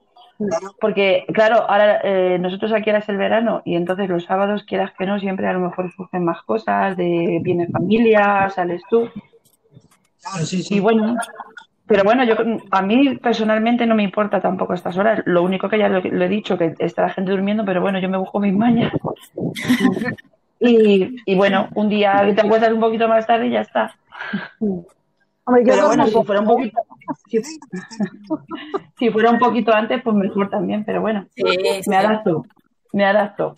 [0.79, 4.91] porque claro, ahora eh, nosotros aquí ahora es el verano y entonces los sábados, quieras
[4.97, 9.09] que no, siempre a lo mejor surgen más cosas, de viene familia, sales tú.
[10.21, 10.75] Claro, sí, sí.
[10.75, 11.15] Y bueno,
[11.85, 12.35] pero bueno, yo
[12.71, 15.21] a mí personalmente no me importa tampoco estas horas.
[15.25, 17.99] Lo único que ya lo, lo he dicho, que está la gente durmiendo, pero bueno,
[17.99, 18.91] yo me busco mis mañas.
[20.59, 23.95] Y, y bueno, un día que te acuestas un poquito más tarde y ya está.
[24.59, 26.81] Hombre, yo Pero bueno, si fuera un poquito,
[27.27, 27.41] si,
[28.99, 31.43] si fuera un poquito antes, pues mejor también, pero bueno, Sí,
[31.81, 31.89] sí.
[31.89, 32.45] me adapto,
[32.93, 33.55] me adapto.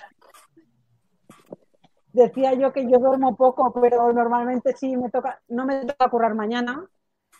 [2.13, 6.35] Decía yo que yo duermo poco, pero normalmente sí me toca, no me toca currar
[6.35, 6.85] mañana,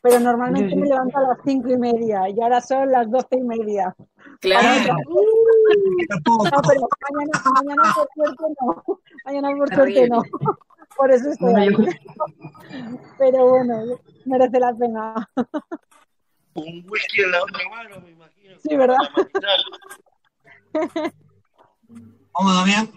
[0.01, 0.81] pero normalmente Sí, sí.
[0.81, 3.95] me levanto a las cinco y media y ahora son las doce y media.
[4.39, 4.95] Claro.
[6.25, 8.83] No, pero mañana, mañana por suerte no.
[9.25, 10.21] Mañana por suerte no.
[10.97, 11.85] Por eso estoy aquí.
[13.17, 15.29] Pero bueno, merece la pena.
[16.53, 18.57] Un whisky en la otra mano, me imagino.
[18.59, 18.97] Sí, ¿verdad?
[18.97, 21.13] Para matizar.
[22.33, 22.91] ¿Cómo, Damián?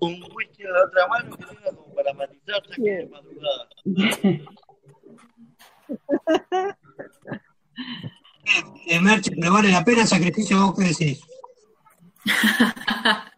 [0.00, 3.68] Un whisky en la otra mano que tenga como para matizarse que es madrugada.
[8.86, 11.20] Eh, Merche, pero vale la pena el sacrificio, vos qué decís.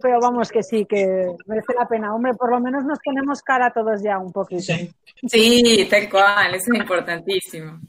[0.00, 2.14] Pero vamos que sí, que merece la pena.
[2.14, 4.62] Hombre, por lo menos nos ponemos cara todos ya un poquito.
[4.62, 4.94] Sí.
[5.26, 7.80] Sí, tal cual, eso es importantísimo.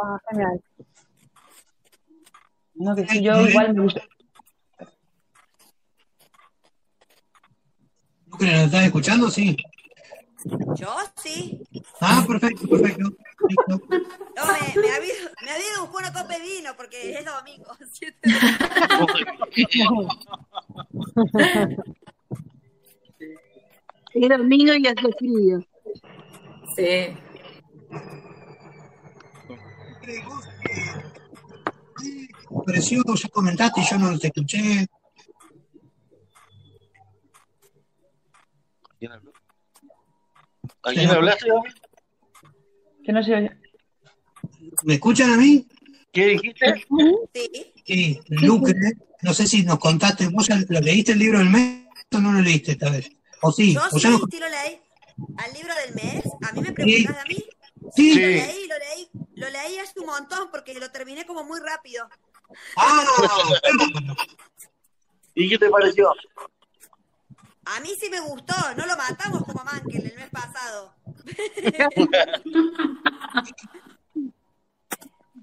[0.00, 0.60] Ah, genial.
[2.74, 4.02] No, que si yo igual me gusta.
[8.36, 9.30] ¿Lucre, nos estás escuchando?
[9.30, 9.56] Sí.
[10.76, 11.58] Yo sí.
[12.02, 13.04] Ah, perfecto, perfecto.
[13.66, 13.82] No, me,
[14.82, 17.74] me, había, me había ido a buscar una copa de vino porque es domingo.
[24.18, 25.60] Es domingo y hace frío.
[26.74, 27.14] Sí.
[32.50, 34.86] Me pareció, ya comentaste y yo no te escuché.
[38.98, 39.32] ¿Quién habló?
[40.82, 41.72] ¿A quién hablaste, David?
[43.04, 43.50] Que no se oye.
[44.84, 45.66] ¿Me escuchan a mí?
[46.12, 46.86] ¿Qué dijiste?
[47.34, 47.72] Sí.
[47.84, 48.74] Sí, Lucre.
[49.22, 52.40] No sé si nos contaste, ¿vos lo leíste el libro del mes o no lo
[52.40, 53.10] leíste esta vez?
[53.42, 53.74] ¿O sí?
[53.74, 54.18] Yo ¿O sí, no?
[54.30, 54.80] sí lo leí.
[55.38, 57.44] Al libro del mes, a mí me preguntas a mí.
[57.94, 58.14] Sí.
[58.14, 62.08] Lo leí, lo leí, lo leí hace un montón porque lo terminé como muy rápido.
[62.76, 63.04] Ah,
[65.34, 66.12] ¿Y qué te pareció?
[67.66, 70.94] A mí sí me gustó, no lo matamos como a Mankel el mes pasado.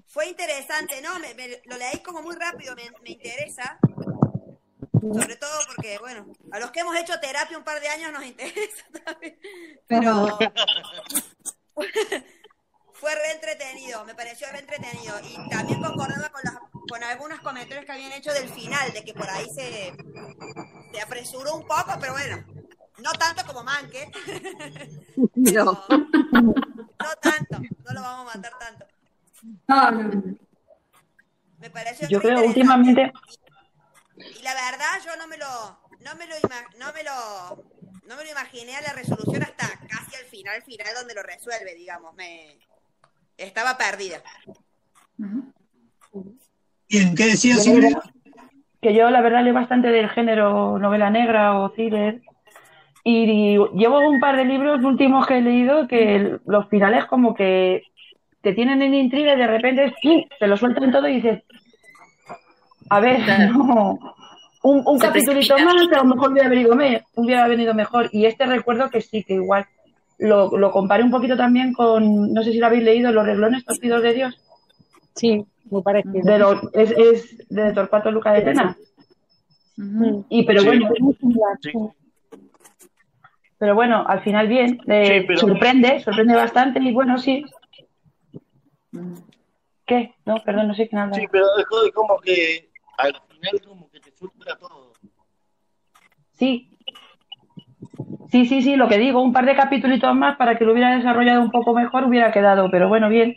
[0.08, 1.18] Fue interesante, ¿no?
[1.18, 3.78] Me, me- lo leí como muy rápido, me, me interesa.
[5.02, 8.24] Sobre todo porque, bueno, a los que hemos hecho terapia un par de años nos
[8.24, 9.38] interesa también.
[9.86, 10.38] Pero
[12.94, 15.14] fue re entretenido, me pareció re entretenido.
[15.28, 16.54] Y también concordaba con las,
[16.88, 19.92] con algunos comentarios que habían hecho del final, de que por ahí se,
[20.94, 22.44] se apresuró un poco, pero bueno,
[22.98, 24.10] no tanto como Manque.
[25.36, 25.84] No.
[25.90, 28.86] No tanto, no lo vamos a matar tanto.
[29.66, 30.36] No, no.
[31.58, 33.12] Me pareció Yo creo últimamente,
[34.16, 35.46] Y la verdad, yo no me lo,
[36.00, 36.34] no me lo,
[36.78, 37.64] no me lo,
[38.06, 41.74] no me lo imaginé a la resolución hasta casi al final, final donde lo resuelve,
[41.74, 42.14] digamos.
[42.14, 42.58] Me
[43.36, 44.22] estaba perdida.
[46.88, 48.00] Bien, ¿qué decía Silvia?
[48.84, 52.20] Que yo la verdad leo bastante del género novela negra o thriller
[53.02, 57.82] y llevo un par de libros últimos que he leído que los finales como que
[58.42, 60.22] te tienen en intriga y de repente ¡pum!
[60.38, 61.42] te lo sueltan todo y dices,
[62.90, 63.20] a ver,
[63.56, 63.98] no,
[64.62, 65.64] un, un precipita.
[65.64, 69.24] más a lo mejor hubiera venido, me- hubiera venido mejor y este recuerdo que sí,
[69.24, 69.64] que igual
[70.18, 73.64] lo, lo comparé un poquito también con, no sé si lo habéis leído, Los reglones
[73.64, 74.40] torcidos de Dios.
[75.14, 76.20] Sí, muy parecido.
[76.22, 78.76] De lo- es, es de Torcuato Luca de Tena.
[80.28, 80.66] Y pero Sí.
[80.66, 81.72] bueno, Muy similar, Sí.
[83.58, 87.44] pero bueno, al final bien, eh, Sí, pero- sorprende, sorprende bastante y bueno, sí.
[89.86, 90.14] ¿Qué?
[90.24, 91.12] No, perdón, no sé qué nada.
[91.14, 94.92] Sí, pero de como que al final como que te frustra todo.
[96.32, 96.70] Sí.
[98.30, 100.96] Sí, sí, sí, lo que digo, un par de capítulos más para que lo hubiera
[100.96, 103.36] desarrollado un poco mejor hubiera quedado, pero bueno, bien.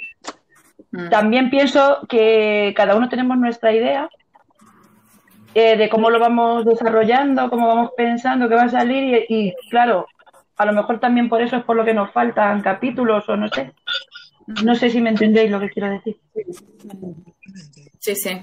[0.92, 1.10] Mm.
[1.10, 4.10] También pienso que cada uno tenemos nuestra idea
[5.54, 9.54] eh, de cómo lo vamos desarrollando, cómo vamos pensando que va a salir y, y,
[9.70, 10.06] claro,
[10.58, 13.48] a lo mejor también por eso es por lo que nos faltan capítulos o no
[13.50, 13.74] sé.
[14.64, 16.18] No sé si me entendéis lo que quiero decir.
[18.00, 18.42] Sí, sí.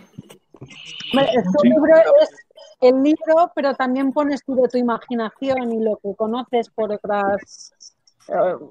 [1.12, 2.30] Un libro es
[2.80, 7.73] el libro, pero también pones tú de tu imaginación y lo que conoces por otras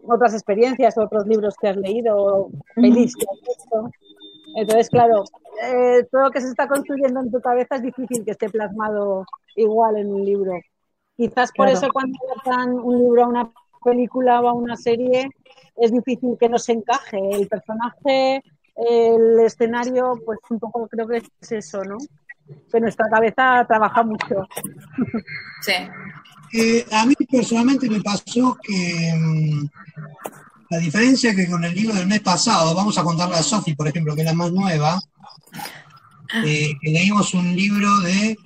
[0.08, 3.90] otras experiencias, otros libros que has leído, pelis que has visto.
[4.56, 5.24] Entonces, claro,
[5.64, 9.26] eh, todo lo que se está construyendo en tu cabeza es difícil que esté plasmado
[9.56, 10.54] igual en un libro.
[11.18, 11.78] Quizás por Claro.
[11.80, 13.52] eso cuando adaptan un libro a una
[13.84, 15.30] película o a una serie
[15.76, 18.42] es difícil que no se encaje el personaje,
[18.76, 21.98] el escenario, pues un poco creo que es eso, ¿no?
[22.72, 24.48] Que nuestra cabeza trabaja mucho.
[25.62, 25.74] Sí.
[26.54, 29.66] Eh, a mí personalmente me pasó que mm,
[30.70, 33.76] la diferencia es que con el libro del mes pasado, vamos a contarle a Sofi,
[33.76, 35.00] por ejemplo, que es la más nueva,
[36.46, 38.38] eh, que leímos un libro de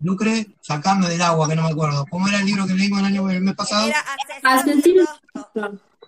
[0.00, 2.04] Lucre, Sacarme del agua, que no me acuerdo.
[2.10, 3.88] ¿Cómo era el libro que leímos el, año, el mes pasado?
[3.88, 4.04] Era
[4.42, 5.04] Asesino.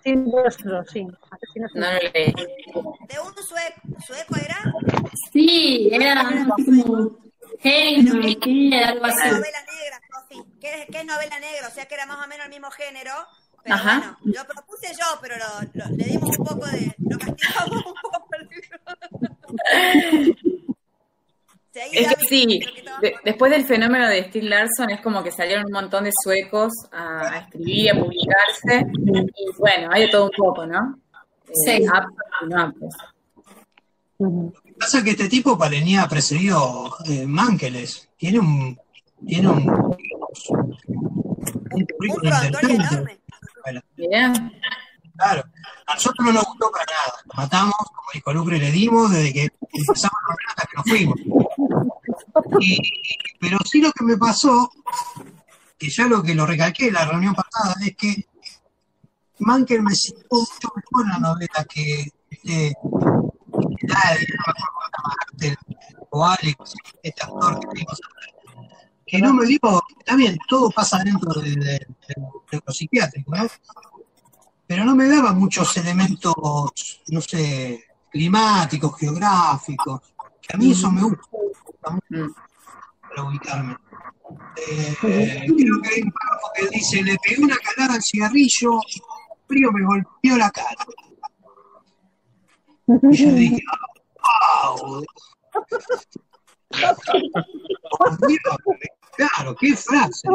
[0.03, 1.05] Sin rostro, sí.
[1.31, 2.33] Asesinos sin No lo leí.
[2.33, 4.63] de un sueco, sueco era
[5.33, 7.17] Sí, era como
[7.61, 8.37] Henry,
[8.83, 9.29] algo Era así.
[9.29, 10.01] novela negra,
[10.59, 11.67] ¿Qué es, novela negra?
[11.67, 13.11] O sea que era más o menos el mismo género.
[13.63, 14.17] Pero Ajá.
[14.23, 15.45] bueno, lo propuse yo, pero lo,
[15.85, 16.95] lo- le dimos un poco de.
[16.99, 18.27] Lo castigamos un poco
[21.73, 25.65] Es que sí, que de- después del fenómeno de Steve Larson es como que salieron
[25.65, 28.85] un montón de suecos a, a escribir y a publicarse.
[29.35, 30.99] Y bueno, hay de todo un poco, ¿no?
[31.47, 31.85] Eh, Sí.
[31.93, 32.95] aptos y no aptos.
[34.19, 38.09] Lo que pasa es que este tipo venía precedido eh, Mánkeles.
[38.17, 38.79] Tiene un.
[39.25, 39.97] Tiene un.
[40.49, 40.77] Un
[41.71, 42.95] un currículum prontuario interesante.
[42.95, 43.19] enorme.
[43.63, 44.53] Bueno, Bien.
[45.17, 45.43] Claro,
[45.87, 47.19] a nosotros no nos gustó para nada.
[47.25, 49.41] Lo matamos, como dijo Lucre, le dimos desde que
[49.73, 51.19] empezamos a hablar hasta que nos fuimos.
[52.59, 52.77] Y-
[53.39, 54.69] pero sí lo que me pasó,
[55.77, 58.25] que ya lo que lo recalqué en la reunión pasada, es que
[59.39, 62.11] Manker me citó mucho mejor la novela que
[62.43, 65.57] eh, Daddy, no me acuerdo cómo se llama, Axel,
[66.11, 66.57] o Alex,
[67.03, 68.01] este actor que vimos
[69.07, 69.59] que no me dio,
[69.97, 72.15] está bien, todo pasa dentro del de, de,
[72.51, 73.47] de lo psiquiátrico, ¿no?
[74.67, 76.35] Pero no me daba muchos elementos,
[77.07, 80.01] no sé, climáticos, geográficos,
[80.41, 82.35] que a mí eso me gusta, mucho
[83.01, 83.77] para ubicarme.
[84.57, 88.79] Eh, creo que hay un párrafo que dice, le pegué una calada al cigarrillo,
[89.47, 90.85] frío me golpeó la cara.
[92.87, 93.63] Y yo dije,
[94.65, 95.05] wow.
[96.69, 98.57] Por Dios,
[99.15, 100.27] claro, qué frase.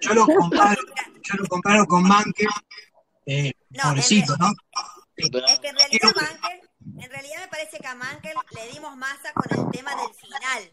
[0.00, 0.80] Yo lo comparo,
[1.22, 2.46] yo lo comparo con Manke,
[3.26, 4.52] eh, No, pobrecito, ¿no?
[5.16, 5.30] Es
[5.60, 6.60] que en realidad Mankel,
[6.98, 10.70] en realidad me parece que a Mankel le dimos masa con el tema del final.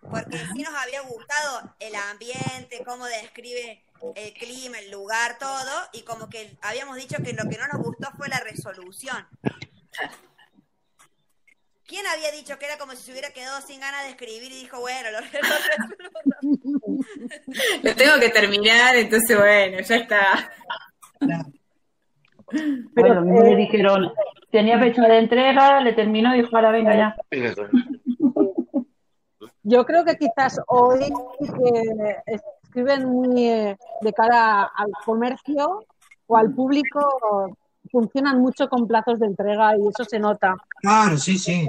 [0.00, 3.82] Porque sí nos había gustado el ambiente, cómo describe
[4.14, 7.82] el clima, el lugar, todo, y como que habíamos dicho que lo que no nos
[7.82, 9.26] gustó fue la resolución.
[11.88, 14.60] ¿Quién había dicho que era como si se hubiera quedado sin ganas de escribir y
[14.60, 15.20] dijo, bueno, lo,
[17.80, 20.52] lo Lo tengo que terminar, entonces bueno, ya está.
[22.94, 24.12] Pero, mí me eh, dijeron,
[24.50, 27.16] tenía fecha de entrega, le terminó y dijo, ahora venga ya.
[29.62, 32.16] Yo creo que quizás hoy que
[32.66, 35.86] escriben muy eh, de cara al comercio
[36.26, 37.56] o al público,
[37.90, 40.54] funcionan mucho con plazos de entrega y eso se nota.
[40.80, 41.66] Claro, sí, sí.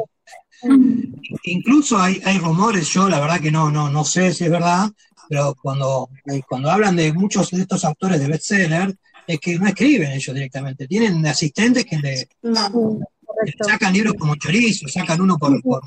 [1.44, 4.90] Incluso hay, hay rumores, yo la verdad que no, no, no sé si es verdad,
[5.28, 6.10] pero cuando,
[6.48, 8.96] cuando hablan de muchos de estos autores de bestseller,
[9.28, 14.36] es que no escriben ellos directamente, tienen asistentes que le, que le sacan libros como
[14.36, 15.82] chorizo, sacan uno por, por,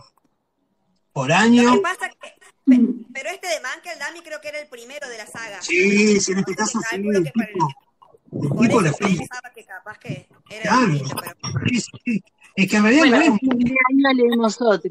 [1.12, 1.74] por Lo año.
[1.74, 2.16] que pasa que,
[2.64, 2.78] pe-
[3.12, 5.60] pero este de Mankel Dami creo que era el primero de la saga.
[5.60, 6.96] Sí, sí, en este caso sí,
[8.32, 9.06] Calculo el que para el- tipo, el por tipo eso le fue.
[9.18, 12.24] pensaba que capaz que era Claro, distinto, pero sí, sí.
[12.56, 14.90] Es que en realidad Bueno, no es año leemos otro.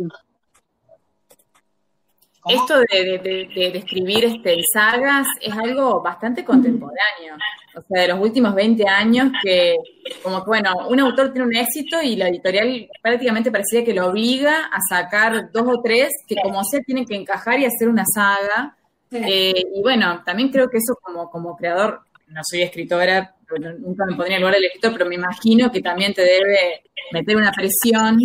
[2.49, 7.35] Esto de, de, de- de- escribir este, en sagas es algo bastante contemporáneo.
[7.75, 9.75] O sea, de los últimos 20 años que,
[10.23, 14.07] como que, bueno, un autor tiene un éxito y la editorial prácticamente parecía que lo
[14.07, 18.05] obliga a sacar dos o tres que como sea tienen que encajar y hacer una
[18.11, 18.75] saga.
[19.11, 22.01] Eh, y bueno, también creo que eso como, como creador,
[22.31, 23.35] no soy escritora,
[23.79, 27.35] nunca me pondría en lugar del escritor, pero me imagino que también te debe meter
[27.35, 28.17] una presión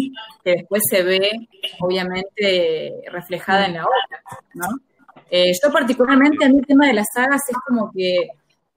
[0.44, 1.30] que después se ve,
[1.80, 4.22] obviamente, reflejada en la obra,
[4.54, 4.66] ¿no?
[5.30, 8.28] Eh, yo particularmente, a mí el tema de las sagas es como que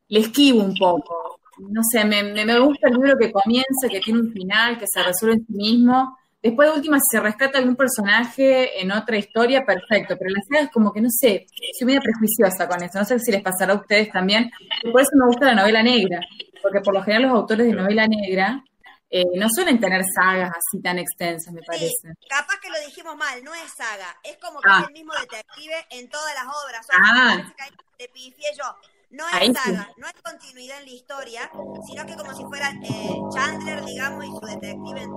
[0.07, 1.39] le esquivo un poco.
[1.59, 5.03] No sé, me, me gusta el libro que comienza, que tiene un final, que se
[5.03, 6.17] resuelve en sí mismo.
[6.41, 10.15] Después de última, si se rescata algún personaje en otra historia, perfecto.
[10.17, 11.45] Pero las sagas como que, no sé,
[11.77, 12.97] soy medio prejuiciosa con eso.
[12.99, 14.49] No sé si les pasará a ustedes también.
[14.91, 16.19] Por eso me gusta la novela negra.
[16.61, 18.63] Porque por lo general los autores de novela negra
[19.11, 21.89] eh, no suelen tener sagas así tan extensas, me parece.
[22.29, 24.81] capaz que lo dijimos mal, no es saga, es como que Ah.
[24.81, 26.85] es el mismo detective en todas las obras.
[26.87, 27.13] O sea, Ah.
[27.35, 28.65] me parece que ahí te pifié yo.
[29.11, 31.51] No es saga, no hay continuidad en la historia,
[31.87, 35.15] sino que como si fuera eh, Chandler, digamos, y su detective en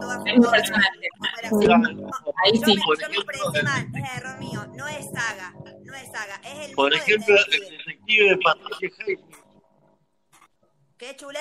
[1.38, 1.66] era así.
[1.66, 1.74] No,
[2.42, 2.74] Ahí yo sí.
[2.74, 5.52] me, ejemplo, expresé mal, es error mío, no es saga,
[5.84, 7.76] no es saga, es el Por ejemplo, el detective.
[7.78, 9.36] detective de Patricia Highsmith.
[10.96, 11.40] ¿Qué chulé?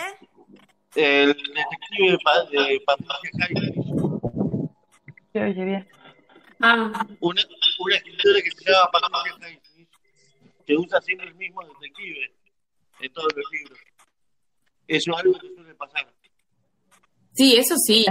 [0.96, 4.72] El detective de, Pa- de Patricia Highsmith.
[5.32, 5.88] Se oye bien.
[6.60, 7.42] Ah, Una,
[7.80, 9.90] una escritora que se llama Patricia Highsmith,
[10.66, 12.34] que usa siempre el mismo detective
[13.02, 13.80] en todos los libros.
[14.88, 16.08] Eso es algo que suele pasar.
[17.34, 18.06] Sí, eso sí.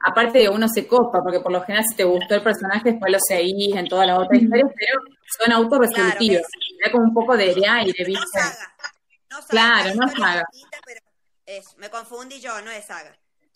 [0.00, 3.18] Aparte, uno se copa, porque por lo general, si te gustó el personaje, después lo
[3.20, 5.00] seguís en todas las otras historias, pero
[5.38, 6.42] son autorresolutivos.
[6.84, 8.40] Da como un poco de aire, ¿viste?
[9.48, 10.44] Claro, no saga.
[11.44, 13.14] Es, me confundí yo, no es saga.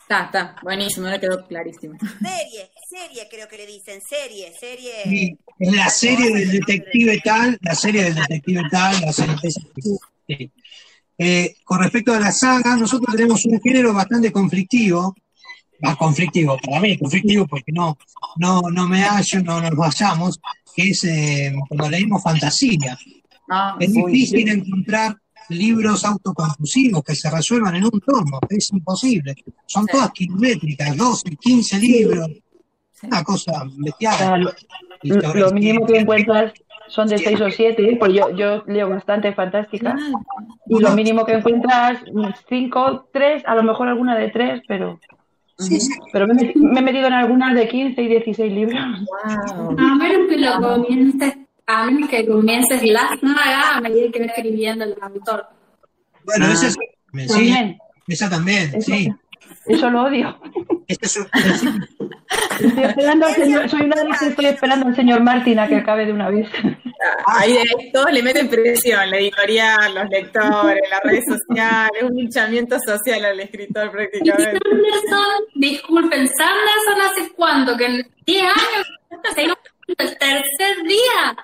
[0.09, 1.99] Está, está, buenísimo, no quedó clarísimo.
[1.99, 5.03] Serie, serie creo que le dicen, serie, serie.
[5.03, 9.35] Sí, es la serie del detective tal, la serie del detective tal, la serie.
[10.29, 10.53] Sí.
[11.19, 15.17] Eh, con respecto a la saga, nosotros tenemos un género bastante conflictivo,
[15.81, 17.99] más conflictivo, para mí conflictivo porque no,
[18.37, 20.39] no, no me hallo, no nos hallamos,
[20.73, 22.97] que es eh, cuando leímos fantasía.
[23.51, 24.51] Ah, es difícil sí.
[24.51, 25.17] encontrar
[25.51, 29.35] libros autoconclusivos que se resuelvan en un tomo, es imposible.
[29.67, 32.29] Son todas kilométricas, 12, 15 libros,
[33.03, 34.41] una cosa O sea, bestial.
[35.03, 36.53] lo, lo- lo mínimo que encuentras
[36.89, 39.97] son de seis o siete, porque yo, yo leo bastante fantástica,
[40.69, 41.99] y lo mínimo que encuentras,
[42.49, 44.99] cinco, tres, a lo mejor alguna de tres, pero...
[46.13, 48.79] Pero me, he meti- me he metido en algunas de 15 y 16 libros.
[49.25, 51.35] a menos que lo comiences,
[51.67, 55.47] a menos que comiences la saga a medida que va escribiendo el autor.
[56.25, 57.79] Bueno, Ah, esa, es, sí, también.
[58.09, 59.09] esa también, Eso- sí.
[59.67, 60.39] Eso lo odio.
[60.87, 61.29] Este es un-
[62.61, 66.07] Estoy esperando al señor, soy una que estoy esperando al señor Martín a que acabe
[66.07, 66.49] de una vez.
[67.27, 72.77] Ahí, ahí todos le meten presión, la editorial, los lectores, las redes sociales, un linchamiento
[72.79, 74.59] social al escritor Y prácticamente.
[74.65, 78.87] Sanderson, disculpen, Sanderson hace cuánto, que en 10 años
[79.99, 81.37] el tercer día.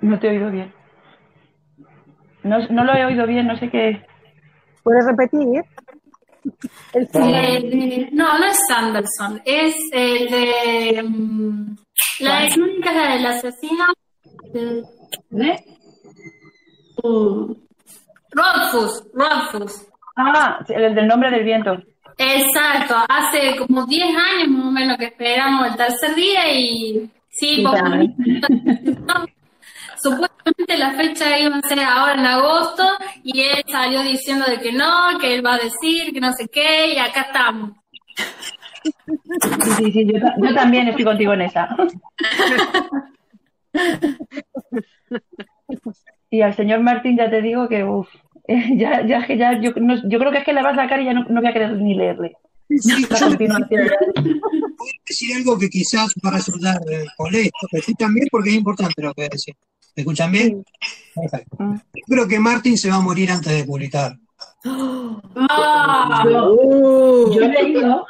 [0.00, 0.72] No te he oído bien.
[2.42, 4.04] No, no lo he oído bien, no sé qué.
[4.82, 5.62] ¿Puedes repetir?
[6.92, 11.76] El Eh, no, no es Sanderson, es el de mm,
[12.20, 13.84] la de crónicas del asesino
[14.52, 14.82] de,
[15.30, 15.64] de
[17.04, 17.54] uh,
[18.32, 19.88] Rothfuss, Rothfuss.
[20.16, 21.76] Ah, el del nombre del viento.
[22.18, 27.64] Exacto, hace como 10 años más o menos que esperamos el tercer día y sí,
[30.02, 32.84] supuestamente la fecha iba a ser ahora en agosto
[33.22, 36.48] y él salió diciendo de que no, que él va a decir, que no sé
[36.48, 37.72] qué, y acá estamos.
[38.84, 41.68] Sí, sí, sí, yo, ta- yo también estoy contigo en esa.
[46.30, 48.08] Y al señor Martín ya te digo que, uff,
[48.48, 51.00] ya, ya, que ya, yo, no- yo creo que es que le va a sacar
[51.00, 52.36] y ya no, no voy a querer ni leerle.
[52.68, 53.88] Sí, La continuación.
[54.82, 58.50] Voy a decir algo que quizás va a resultar eh, molesto, pero sí también porque
[58.50, 59.54] es importante lo que voy a decir.
[59.94, 60.64] ¿Me escuchan bien?
[61.14, 61.56] Perfecto.
[61.58, 61.74] Mm.
[61.74, 64.16] Yo creo que Martín se va a morir antes de publicar.
[64.64, 68.06] Ah, Yo, yo he leído,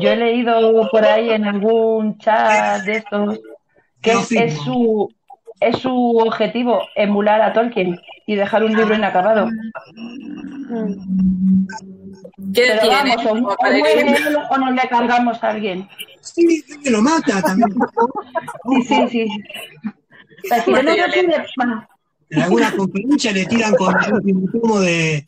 [0.00, 3.40] yo he leído por ahí en algún chat de estos
[4.00, 5.08] que es, es su
[5.60, 9.48] es su objetivo emular a Tolkien y dejar un libro inacabado.
[12.54, 13.16] ¿Qué Pero tiene?
[13.16, 14.16] vamos, o, o muere
[14.50, 15.88] o nos le cargamos a alguien.
[16.20, 17.70] Sí, que lo mata también.
[18.70, 19.26] Sí, sí, sí.
[20.48, 20.80] Pero si no,
[21.12, 21.44] tiene-
[22.30, 25.24] En alguna conferencia le tiran con último tomo de,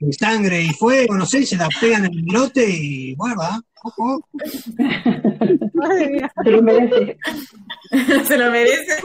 [0.00, 3.60] de sangre y fuego, no sé, se la pegan en el virote y bueno, va.
[5.74, 6.32] Madre mía.
[6.44, 7.18] se lo merece.
[8.24, 9.02] Se lo merece.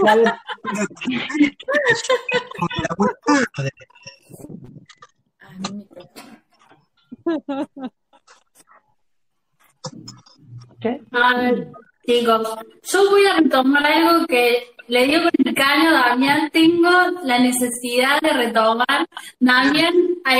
[10.79, 11.01] ¿qué?
[11.11, 11.71] A ver,
[12.07, 12.41] chicos,
[12.83, 16.49] yo voy a retomar algo que le dio con el caño a Damián.
[16.51, 16.89] Tengo
[17.23, 19.05] la necesidad de retomar.
[19.39, 19.93] Damián,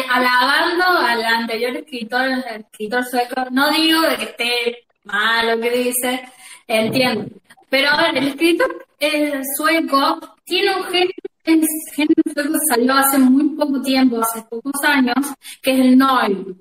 [0.10, 5.72] alabando al anterior escritor, el escritor sueco, no digo de que esté mal lo que
[5.72, 6.22] dice,
[6.68, 7.26] entiendo.
[7.70, 11.12] Pero a ver, el escritor eh, sueco tiene un género,
[11.44, 16.56] el género salió hace muy poco tiempo, hace pocos años, que es el noir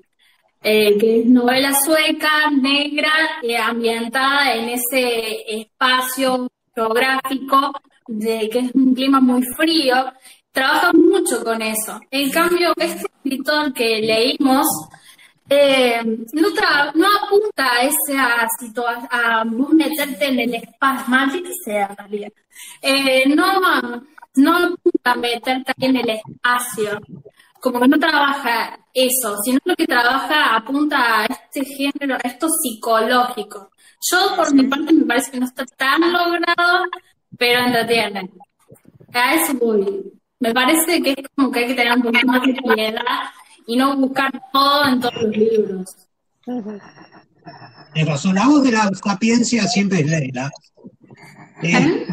[0.69, 7.71] eh, que es novela sueca, negra, eh, ambientada en ese espacio geográfico
[8.05, 9.95] de que es un clima muy frío.
[10.51, 12.01] Trabaja mucho con eso.
[12.11, 14.67] En cambio, este escritor que leímos
[15.49, 16.01] eh,
[16.33, 16.47] no,
[17.23, 22.33] apunta a esa situación, a vos meterte en el espacio, más que sea en realidad.
[22.81, 23.61] Eh, no,
[24.35, 26.99] no apunta a meterte en el espacio
[27.61, 32.47] como que no trabaja eso, sino lo que trabaja apunta a este género, a esto
[32.49, 33.71] psicológico.
[34.11, 36.85] Yo, por mi parte, me parece que no está tan logrado,
[37.37, 38.29] pero entretiene.
[39.13, 40.13] A eso voy.
[40.39, 43.01] Me parece que es como que hay que tener un poquito más de piedad
[43.65, 45.95] y no buscar todo en todos los libros.
[47.93, 50.49] Tienes razón, la voz de la sapiencia siempre es Leila.
[51.63, 52.05] Eh,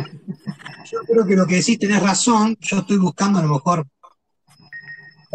[0.91, 3.87] yo creo que lo que decís tenés razón, yo estoy buscando a lo mejor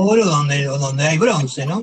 [0.01, 1.81] oro donde, donde hay bronce, ¿no?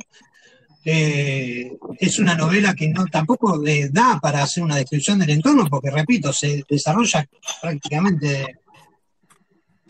[0.84, 5.66] Eh, es una novela que no tampoco le da para hacer una descripción del entorno,
[5.68, 7.26] porque repito, se desarrolla
[7.60, 8.60] prácticamente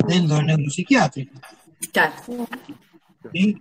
[0.06, 1.38] dentro del neuropsiquiátrico.
[3.32, 3.56] ¿sí?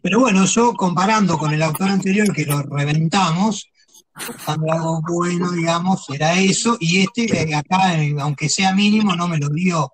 [0.00, 3.68] Pero bueno, yo comparando con el autor anterior que lo reventamos,
[4.14, 9.26] buscando algo bueno, digamos, era eso, y este eh, acá, eh, aunque sea mínimo, no
[9.26, 9.92] me lo dio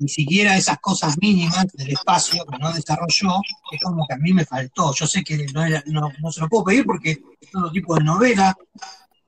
[0.00, 3.40] ni siquiera esas cosas mínimas del espacio que no desarrolló,
[3.72, 4.94] es como que a mí me faltó.
[4.94, 7.94] Yo sé que no, era- no, no se lo puedo pedir porque es todo tipo
[7.96, 8.56] de novela,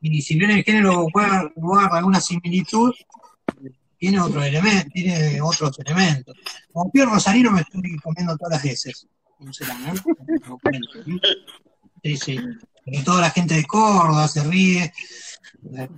[0.01, 2.93] y si bien el género guarda, guarda alguna similitud,
[3.99, 6.35] tiene otro elemento, tiene otros elementos.
[6.73, 9.07] Como Pierre Rosarino me estoy comiendo todas las veces.
[9.39, 10.03] sinceramente.
[10.47, 10.89] Lo cuento,
[12.03, 12.17] ¿sí?
[12.17, 12.39] Sí,
[13.05, 14.91] toda la gente de Córdoba se ríe.
[15.73, 15.89] Eh,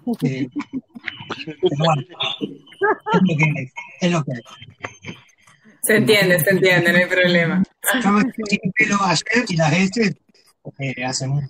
[1.60, 2.02] pero bueno,
[3.12, 3.72] es lo que es.
[4.00, 4.40] Es lo que es.
[5.82, 7.62] Se entiende, se entiende, no hay problema.
[8.02, 10.16] Yo me quedé sin pelo ayer y las heces
[10.62, 11.48] porque hace mucho.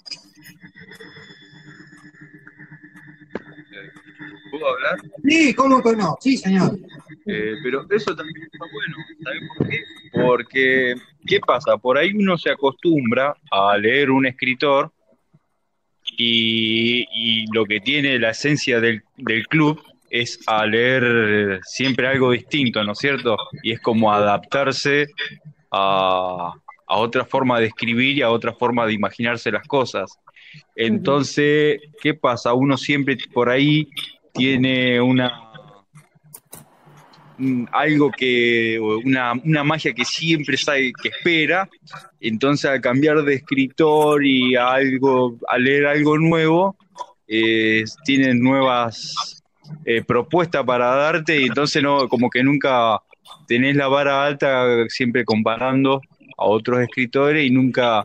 [4.51, 4.99] ¿Puedo hablar?
[5.25, 6.17] Sí, ¿cómo que no?
[6.21, 6.79] Sí, señor.
[7.27, 9.83] Eh, pero eso también está bueno, ¿sabes por qué?
[10.13, 10.95] Porque,
[11.27, 11.77] ¿qué pasa?
[11.79, 14.93] Por ahí uno se acostumbra a leer un escritor
[16.17, 22.33] y, y lo que tiene la esencia del, del club es a leer siempre algo
[22.33, 23.37] distinto, ¿no es cierto?
[23.63, 25.07] Y es como adaptarse
[25.71, 26.53] a,
[26.87, 30.19] a otra forma de escribir y a otra forma de imaginarse las cosas.
[30.77, 32.53] Entonces, ¿qué pasa?
[32.53, 33.89] Uno siempre por ahí
[34.35, 35.42] tiene una
[37.73, 41.69] algo que una, una magia que siempre sabe que espera
[42.21, 46.77] entonces al cambiar de escritor y a algo a leer algo nuevo
[47.27, 49.43] eh, tienen nuevas
[49.85, 53.01] eh, propuestas para darte y entonces no como que nunca
[53.47, 56.01] tenés la vara alta siempre comparando
[56.37, 58.05] a otros escritores y nunca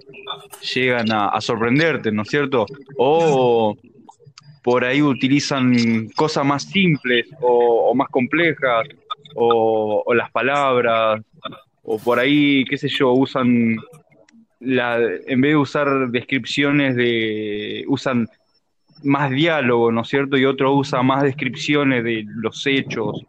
[0.73, 2.65] llegan a, sorprenderte, ¿no es cierto?
[2.97, 3.75] O
[4.63, 8.85] por ahí utilizan cosas más simples o más complejas,
[9.39, 11.21] o, las palabras,
[11.83, 13.77] o por ahí, qué sé yo, usan,
[14.59, 18.27] la, en vez de usar descripciones de, usan
[19.03, 20.37] más diálogo, ¿no es cierto?
[20.37, 23.23] Y otro usa más descripciones de los hechos.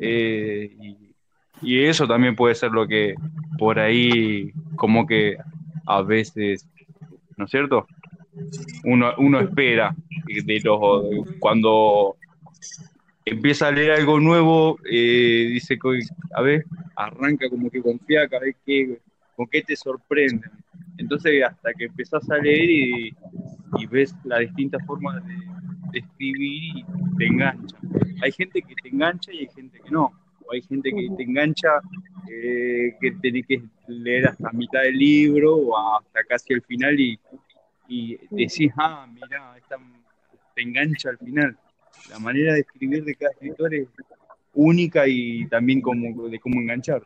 [0.00, 1.14] Eh, y,
[1.62, 3.14] Y eso también puede ser lo que
[3.58, 5.36] por ahí como que
[5.86, 6.68] a veces,
[7.38, 7.86] ¿no es cierto?
[8.84, 9.96] Uno, uno espera
[10.26, 11.04] de los,
[11.40, 12.16] cuando
[13.30, 15.78] empieza a leer algo nuevo, eh, dice,
[16.34, 16.64] a ver,
[16.96, 18.98] arranca como que confía, a ver qué,
[19.36, 20.48] con qué te sorprende.
[20.98, 23.16] Entonces, hasta que empezás a leer y,
[23.90, 26.84] ves las distintas formas de, escribir y
[27.16, 27.76] te engancha.
[28.22, 30.12] Hay gente que te engancha y hay gente que no.
[30.44, 31.68] O hay gente que te engancha
[32.30, 37.18] eh, que tenés que leer hasta mitad del libro o hasta casi el final y,
[37.88, 39.54] y decís, ah, mira,
[40.54, 41.56] te engancha al final.
[42.10, 43.88] La manera de escribir de cada escritor es
[44.54, 47.02] única y también como, de cómo enganchar.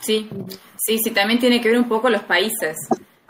[0.00, 0.28] Sí,
[0.76, 2.76] sí, sí, también tiene que ver un poco los países.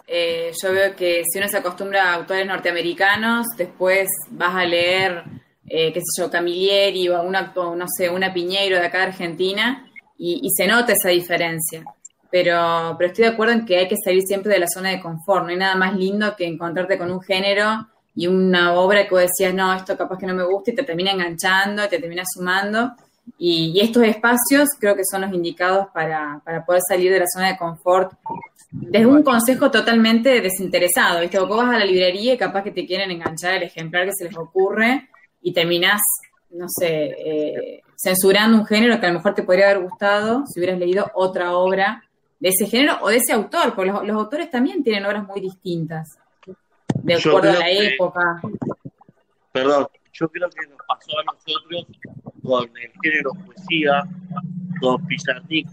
[0.07, 5.23] Eh, yo veo que si uno se acostumbra a autores norteamericanos, después vas a leer,
[5.67, 9.87] eh, qué sé yo, Camilleri o una, no sé, una Piñeiro de acá de Argentina
[10.19, 11.85] y, y, se nota esa diferencia.
[12.31, 15.01] Pero, pero estoy de acuerdo en que hay que salir siempre de la zona de
[15.01, 15.45] confort.
[15.45, 17.87] No hay nada más lindo que encontrarte con un género
[18.19, 20.83] y una obra que vos decías, no, esto capaz que no me gusta y te
[20.83, 22.91] termina enganchando, te termina sumando.
[23.39, 27.27] Y, y, estos espacios creo que son los indicados para, para poder salir de la
[27.33, 28.13] zona de confort
[28.73, 31.39] desde un consejo totalmente desinteresado, ¿viste?
[31.39, 34.25] Vos vas a la librería y capaz que te quieren enganchar el ejemplar que se
[34.25, 35.09] les ocurre
[35.41, 36.01] y terminás,
[36.51, 40.59] no sé, eh, censurando un género que a lo mejor te podría haber gustado si
[40.59, 42.03] hubieras leído otra obra
[42.41, 46.19] de ese género o de ese autor, porque los autores también tienen obras muy distintas,
[47.09, 48.41] de acuerdo a la que, época.
[49.53, 51.87] Perdón, yo creo que nos pasó a nosotros
[52.43, 54.03] con el género poesía,
[54.81, 55.69] con Pizarnik,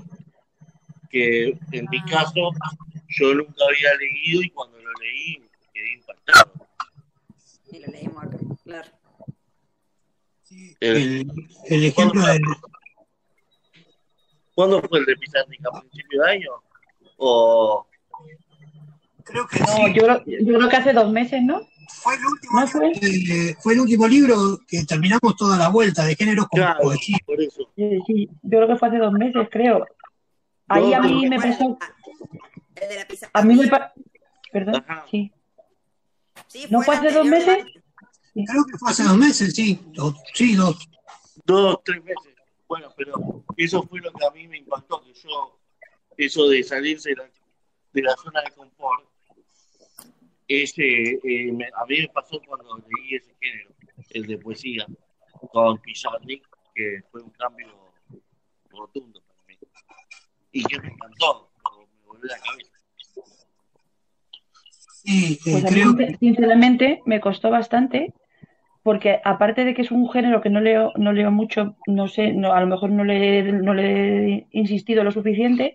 [1.10, 2.52] que en mi caso
[3.10, 6.52] yo nunca había leído y cuando lo leí quedé impactado.
[7.72, 8.90] Y lo leímos acá, claro.
[10.80, 11.28] El,
[11.66, 12.42] el ejemplo del...
[14.54, 15.66] ¿Cuándo fue el de Pizarnik?
[15.68, 16.52] ¿A principio de año?
[17.18, 17.86] ¿O...?
[19.26, 19.94] Creo que no, sí.
[19.96, 21.62] yo, yo creo que hace dos meses, ¿no?
[22.04, 22.94] Fue el último, ¿No fue?
[23.62, 27.18] fue el último libro que terminamos toda la vuelta de géneros con Claro, poesía.
[27.26, 27.70] por eso.
[27.76, 29.86] Sí, sí, yo creo que fue hace dos meses, creo.
[30.68, 31.78] Ahí a mí me pasó,
[32.76, 33.30] El de la pizza.
[33.34, 33.70] a mí me
[34.52, 35.06] perdón, Ajá.
[35.10, 35.32] sí.
[36.48, 37.66] Sí, ¿No fue hace dos meses?
[38.34, 39.80] Creo que fue hace dos meses, sí.
[40.00, 40.88] O- sí, dos.
[41.46, 42.34] Dos, tres meses.
[42.68, 45.60] Bueno, pero eso fue lo que a mí me impactó, que yo,
[46.18, 47.30] eso de salirse de la,
[47.94, 49.05] de la zona de confort,
[50.48, 50.84] ese,
[51.24, 53.70] eh, me- a mí me pasó cuando leí ese género,
[54.12, 54.86] el de poesía,
[55.52, 57.68] con Pizarnik, que fue un cambio
[58.70, 59.56] rotundo para mí.
[60.52, 61.50] Y que me encantó,
[61.90, 62.72] me volvió la cabeza.
[65.04, 68.14] Sí, eh, Pues a mí, creo sincer- sinceramente, me costó bastante,
[68.84, 72.34] porque aparte de que es un género que no leo, no leo mucho, no sé,
[72.34, 75.74] no, a lo mejor no le, no le he insistido lo suficiente,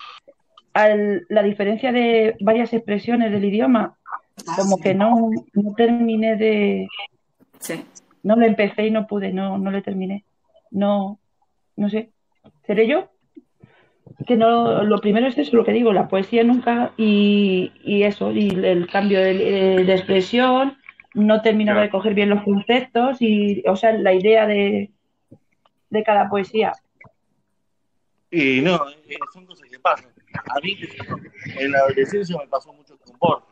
[0.74, 3.96] al- la diferencia de varias expresiones del idioma,
[4.45, 6.88] como que no, no terminé de,
[7.59, 7.84] Sí.
[8.22, 10.24] no lo empecé y no pude, no, no lo terminé.
[10.70, 11.18] No,
[11.76, 12.11] no sé.
[12.66, 13.11] ¿Seré yo?
[14.26, 18.32] Que no, lo primero es eso, lo que digo, la poesía nunca y, y eso,
[18.32, 19.34] y el cambio de,
[19.84, 20.76] de expresión,
[21.14, 21.86] no terminaba Claro.
[21.86, 24.91] de coger bien los conceptos y, o sea, la idea de,
[25.91, 26.72] de cada poesía.
[28.30, 28.76] Y no,
[29.09, 30.11] eh, son cosas que pasan.
[30.55, 30.76] A mí,
[31.59, 33.49] en la adolescencia me pasó mucho con Borges.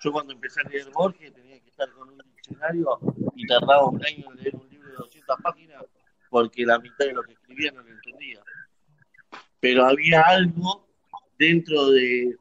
[0.00, 2.98] Yo cuando empecé a leer Borges tenía que estar con un diccionario
[3.34, 5.84] y tardaba un año en leer un libro de 200 páginas
[6.30, 8.40] porque la mitad de lo que escribía no lo entendía.
[9.60, 10.86] Pero había algo
[11.38, 12.36] dentro de,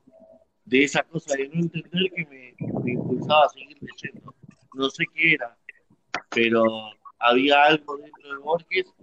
[0.65, 4.35] de esa cosa de no entender que me, me impulsaba a seguir leyendo.
[4.73, 5.57] No sé qué era,
[6.29, 6.63] pero
[7.19, 8.93] había algo dentro de Borges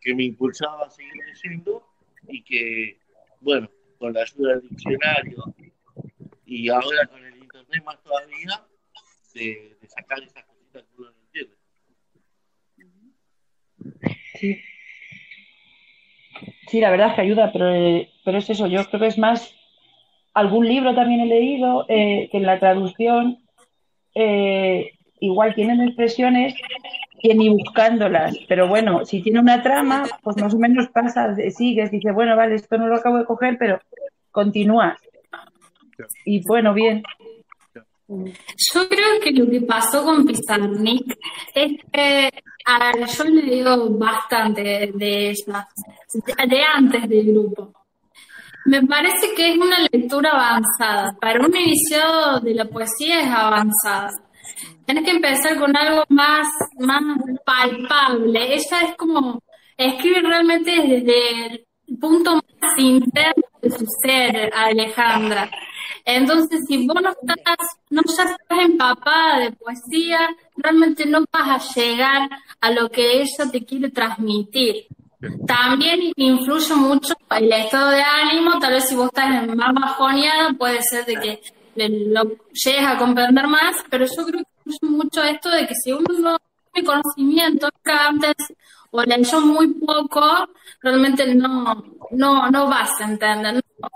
[0.00, 1.86] que me impulsaba a seguir leyendo
[2.28, 2.98] y que,
[3.40, 3.68] bueno,
[3.98, 5.54] con la ayuda del diccionario
[6.46, 8.62] y ahora con el internet más todavía,
[9.34, 11.56] de, de sacar esas cositas que uno no entiende.
[14.34, 14.60] Sí.
[16.68, 19.18] Sí, la verdad es que ayuda, pero, eh, pero es eso, yo creo que es
[19.18, 19.54] más,
[20.32, 23.44] algún libro también he leído eh, que en la traducción
[24.14, 26.54] eh, igual tienen expresiones
[27.20, 31.50] que ni buscándolas, pero bueno, si tiene una trama, pues más o menos pasas, eh,
[31.50, 33.78] sigues, dices, bueno, vale, esto no lo acabo de coger, pero
[34.30, 34.98] continúas.
[36.24, 37.02] Y bueno, bien.
[38.74, 41.18] Yo creo que lo que pasó con Pizarnik
[41.54, 42.30] es que
[42.64, 44.62] a yo he leído bastante
[44.94, 45.66] de, ellas,
[46.48, 47.72] de, antes del grupo.
[48.66, 51.16] Me parece que es una lectura avanzada.
[51.20, 54.10] Para un inicio de la poesía es avanzada.
[54.84, 56.46] Tienes que empezar con algo más,
[56.78, 57.02] más
[57.44, 58.54] palpable.
[58.54, 59.42] Ella es como
[59.76, 61.66] escribe realmente desde el
[62.00, 65.50] punto más interno de su ser, Alejandra.
[66.04, 67.56] Entonces, si vos no estás,
[67.90, 72.28] no ya estás empapada de poesía, realmente no vas a llegar
[72.60, 74.86] a lo que ella te quiere transmitir.
[75.46, 80.82] También influye mucho el estado de ánimo, tal vez si vos estás más bajoneada, puede
[80.82, 81.40] ser de que
[81.76, 85.92] lo llegues a comprender más, pero yo creo que influye mucho esto de que si
[85.92, 86.38] uno no
[86.72, 88.34] tiene conocimiento antes
[88.90, 90.48] o leyó muy poco,
[90.80, 93.54] realmente no, no, no vas a entender.
[93.54, 93.88] No,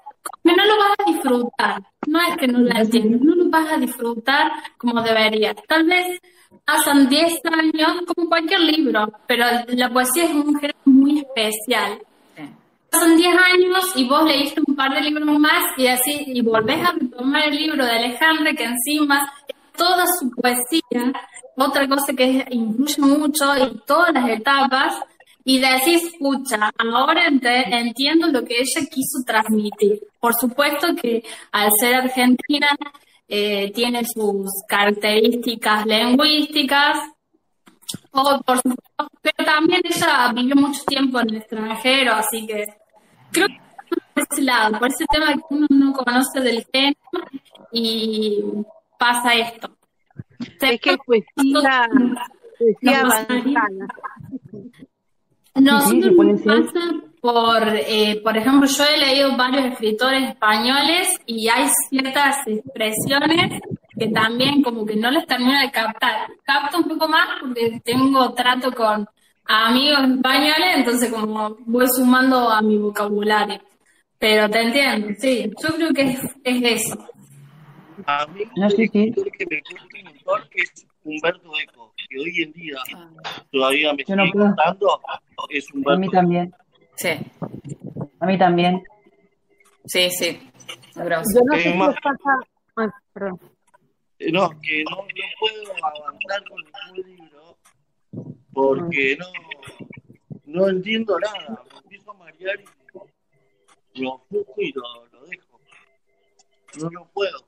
[0.55, 1.83] no lo vas a disfrutar.
[2.07, 5.57] No es que no la entiendas, no lo vas a disfrutar como deberías.
[5.67, 6.21] Tal vez
[6.65, 12.01] pasan 10 años, como cualquier libro, pero la poesía es un género muy especial.
[12.91, 16.81] Pasan 10 años y vos leíste un par de libros más y así, y volvés
[16.87, 19.33] a retomar el libro de Alejandra, que encima
[19.77, 21.13] toda su poesía,
[21.57, 25.01] otra cosa que influye mucho y todas las etapas,
[25.49, 30.01] y decís, escucha, ahora entiendo lo que ella quiso transmitir.
[30.19, 31.23] Por supuesto que
[31.53, 32.67] al ser argentina
[33.29, 36.99] eh, tiene sus características lingüísticas,
[38.11, 42.65] o por supuesto, pero también ella vivió mucho tiempo en el extranjero, así que
[43.31, 43.61] creo que
[44.15, 46.99] por ese lado, por ese tema que uno no conoce del género
[47.71, 48.43] y
[48.99, 49.71] pasa esto.
[50.61, 51.87] Es que es poesía,
[52.59, 53.87] poesía avanzada.
[55.61, 56.03] No, sí,
[56.45, 63.61] pasa por, eh, por ejemplo, yo he leído varios escritores españoles y hay ciertas expresiones
[63.99, 66.29] que también como que no les termino de captar.
[66.45, 69.09] Capto un poco más porque tengo trato con
[69.45, 73.61] amigos españoles, entonces como voy sumando a mi vocabulario.
[74.19, 77.07] Pero te entiendo, sí, yo creo que es, es eso.
[78.07, 79.13] A mí No, sí, sí.
[79.13, 82.77] que me gusta un montón es Humberto Eco, que hoy en día
[83.53, 84.47] todavía me Yo no sigue puedo.
[84.49, 85.01] gustando,
[85.51, 86.55] es A mí también.
[86.97, 87.09] Sí,
[88.21, 88.83] A mí también.
[89.85, 90.51] sí, sí.
[90.95, 91.25] Grosso.
[91.35, 92.39] Yo no sé Es si más- os pasa.
[92.77, 93.41] Ay, perdón.
[94.19, 95.05] Eh, No, que no, no
[95.39, 96.63] puedo avanzar con
[96.97, 97.59] ningún libro
[98.53, 99.27] porque no,
[100.47, 101.63] no entiendo nada.
[101.73, 102.59] Me empiezo a marear
[103.93, 104.83] y lo busco y lo,
[105.13, 105.61] lo dejo.
[106.81, 107.47] No lo puedo.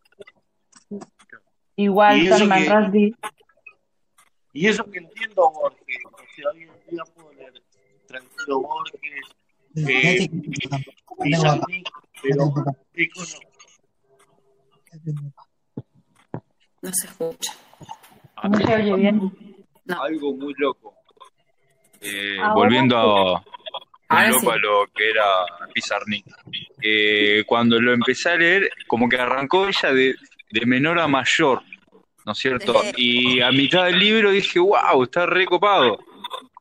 [1.77, 3.15] Igual Salman que- Rushdie.
[4.53, 7.53] Y eso que entiendo Borges, o sea, hoy en día puedo leer
[8.07, 9.37] tranquilo Borges,
[9.77, 10.29] eh,
[11.23, 11.89] Pizarnik,
[12.23, 12.53] pero
[12.95, 13.21] Eco
[15.05, 15.33] no.
[16.81, 17.53] No se escucha.
[18.45, 19.33] No se oye bien.
[19.89, 20.95] algo muy loco.
[22.01, 23.45] Eh, volviendo a,
[24.09, 24.51] Ahora muy loco sí.
[24.51, 25.25] a lo que era
[25.75, 26.25] Pizarnik.
[26.81, 30.15] Eh, cuando lo empecé a leer, como que arrancó ella de,
[30.51, 31.63] de menor a mayor,
[32.29, 32.75] ¿no es cierto?
[32.99, 35.99] Y a mitad del libro dije, wow, está recopado.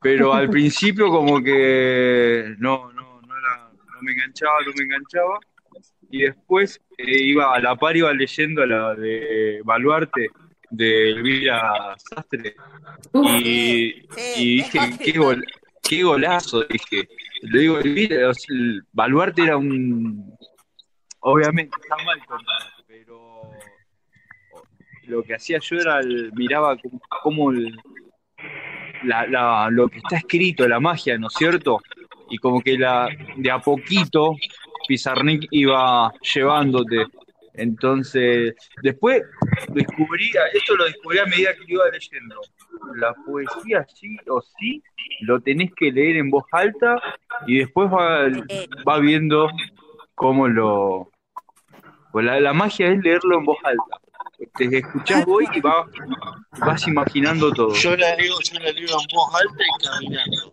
[0.02, 5.40] Pero al principio como que no, no, no, la- no me enganchaba, no me enganchaba.
[6.10, 10.30] Y después eh, iba a la par, iba leyendo la de Baluarte,
[10.70, 12.56] de Elvira Sastre.
[13.14, 14.06] Y,
[14.38, 15.44] y dije, qué, gol,
[15.84, 17.10] qué golazo, dije.
[17.42, 20.34] Le digo, Elvira, o sea, el Baluarte era un...
[21.20, 22.22] Obviamente, está mal
[22.88, 23.27] pero
[25.08, 27.76] lo que hacía yo era, el- miraba como, como el-
[29.04, 31.80] la, la- lo que está escrito, la magia, ¿no es cierto?
[32.30, 34.36] Y como que la, de a poquito
[34.88, 37.06] Pizarnik iba llevándote.
[37.54, 38.54] Entonces,
[38.84, 39.24] después
[39.70, 42.40] descubrí, esto lo descubrí a medida que iba leyendo.
[42.96, 44.84] La poesía sí o sí
[45.22, 47.02] lo tenés que leer en voz alta
[47.48, 49.50] y después va, viendo
[50.14, 51.10] cómo lo...
[52.12, 54.07] pues la magia es leerlo en voz alta.
[54.56, 55.88] Te escuchás vos y vas,
[56.60, 57.74] vas imaginando todo.
[57.74, 60.52] Yo la leo, yo la leo en voz alta y caminando.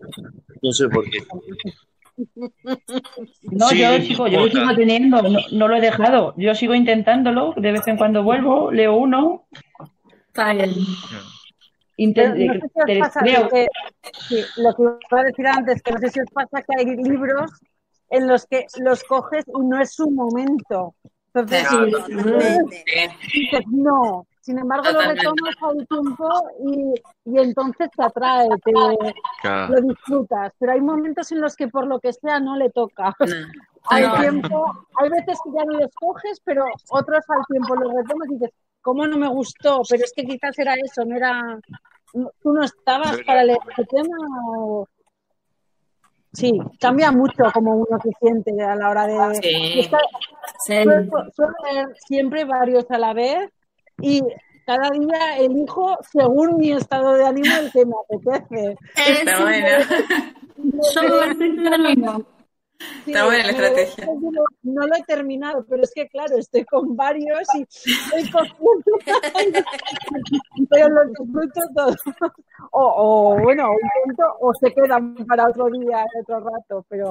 [0.62, 1.18] No sé por qué.
[3.50, 6.32] No, Sí, yo sigo, yo lo sigo teniendo, no, no lo he dejado.
[6.36, 9.46] Yo sigo intentándolo, de vez en cuando vuelvo, leo uno.
[10.28, 10.70] Está bien.
[11.98, 13.66] Inten- Pero no sé si os te- pasa creo- que,
[14.28, 16.86] sí, lo que iba a decir antes, que no sé si os pasa que hay
[16.96, 17.50] libros
[18.10, 20.94] en los que los coges y no es su momento.
[21.34, 21.68] Entonces,
[23.32, 24.26] dices, no.
[24.40, 26.28] Sin embargo, lo retomas al tiempo
[26.66, 28.72] y, y entonces te atrae, te,
[29.40, 29.74] Claro.
[29.74, 30.52] lo disfrutas.
[30.58, 33.14] Pero hay momentos en los que por lo que sea no le toca.
[33.20, 33.26] No.
[33.90, 34.14] Hay No.
[34.18, 38.34] tiempo, hay veces que ya no los coges, pero otros al tiempo los retomas y
[38.34, 39.82] dices, ¿cómo no me gustó?
[39.90, 41.42] Pero es que quizás era eso, no era,
[42.14, 44.16] no- tú no estabas No era- para leer ese tema
[44.48, 44.88] o...
[46.34, 49.34] Sí, cambia mucho como uno se siente a la hora de...
[49.36, 49.90] Sí.
[50.66, 53.50] suelo, suelo leer siempre varios a la vez
[54.00, 54.20] y
[54.66, 58.76] cada día elijo según mi estado de ánimo el que me apetece.
[58.96, 59.78] Está buena.
[60.94, 62.33] Yo lo mismo.
[63.06, 64.06] Está buena la estrategia.
[64.62, 68.98] No lo he terminado, pero es que claro, estoy con varios y estoy cogiendo,
[70.70, 71.94] pero lo disfruto todo.
[72.72, 77.10] O, o, bueno, o intento, o se quedan para otro día, otro rato, pero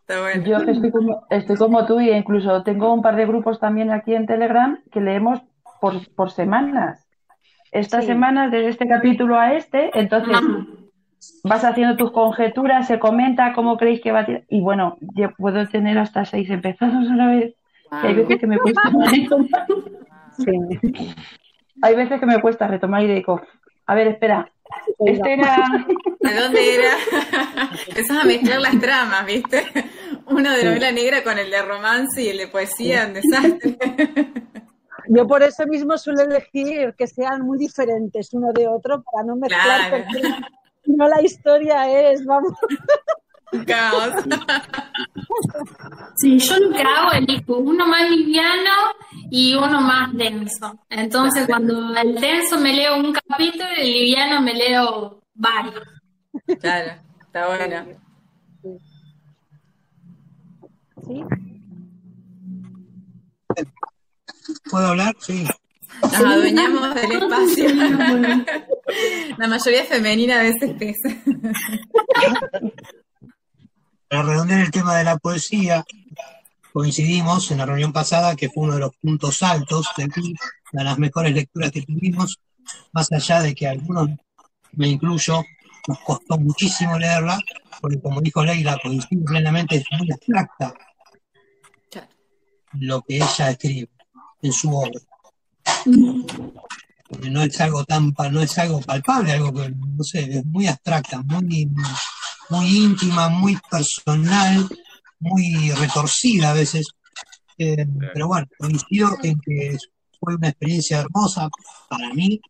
[0.00, 0.44] Está bueno.
[0.44, 4.14] Yo estoy como, estoy como tú y incluso tengo un par de grupos también aquí
[4.14, 5.40] en Telegram que leemos
[5.80, 7.06] por, por semanas.
[7.72, 8.08] Esta Sí.
[8.08, 10.36] semana, desde este capítulo a este, entonces
[11.42, 14.44] vas haciendo tus conjeturas, se comenta cómo creéis que va a tirar.
[14.48, 17.54] Y bueno, yo puedo tener hasta seis empezados a la vez.
[18.02, 19.66] Y hay veces que me cuesta retomar.
[21.82, 23.40] Hay veces que me cuesta retomar y digo,
[23.86, 24.50] a ver, espera,
[24.98, 25.86] este era.
[26.20, 26.92] ¿De dónde era?
[27.88, 29.64] Empezás a mezclar las tramas, ¿viste?
[30.26, 33.76] Uno de novela negra con el de romance y el de poesía, un desastre.
[35.08, 39.36] yo por eso mismo suelo elegir que sean muy diferentes uno de otro para no
[39.36, 40.36] mezclar, Claro.
[40.86, 42.52] No la historia es, vamos.
[43.66, 44.24] Caos.
[46.16, 48.70] Sí, yo lo que hago elijo uno más liviano
[49.30, 50.78] y uno más denso.
[50.88, 55.82] Entonces, cuando el denso me leo un capítulo y el liviano me leo varios.
[56.60, 57.86] Claro, está bueno.
[61.06, 61.24] ¿Sí?
[64.70, 65.14] ¿Puedo hablar?
[65.20, 65.46] Sí.
[66.02, 67.74] Nos adueñamos del espacio.
[69.38, 71.08] La mayoría femenina a veces pesa.
[74.08, 75.84] Para redondear el tema de la poesía,
[76.72, 80.36] coincidimos en la reunión pasada que fue uno de los puntos altos del club,
[80.72, 82.38] una de las mejores lecturas que tuvimos,
[82.92, 84.10] más allá de que algunos,
[84.72, 85.42] me incluyo,
[85.88, 87.38] nos costó muchísimo leerla,
[87.80, 90.74] porque como dijo Leila, coincido plenamente, es muy abstracta
[92.80, 93.88] lo que ella escribe
[94.42, 95.00] en su obra.
[97.08, 100.66] Porque No es algo tan no es algo palpable, algo que, no sé, es muy
[100.66, 101.68] abstracta, muy,
[102.50, 104.68] muy íntima, muy personal,
[105.20, 106.86] muy retorcida a veces.
[107.58, 109.76] Eh, pero bueno, coincido en que
[110.18, 111.48] fue una experiencia hermosa
[111.88, 112.40] para mí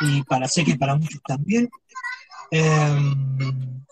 [0.00, 1.68] y para sé que para muchos también.
[2.50, 3.14] Eh,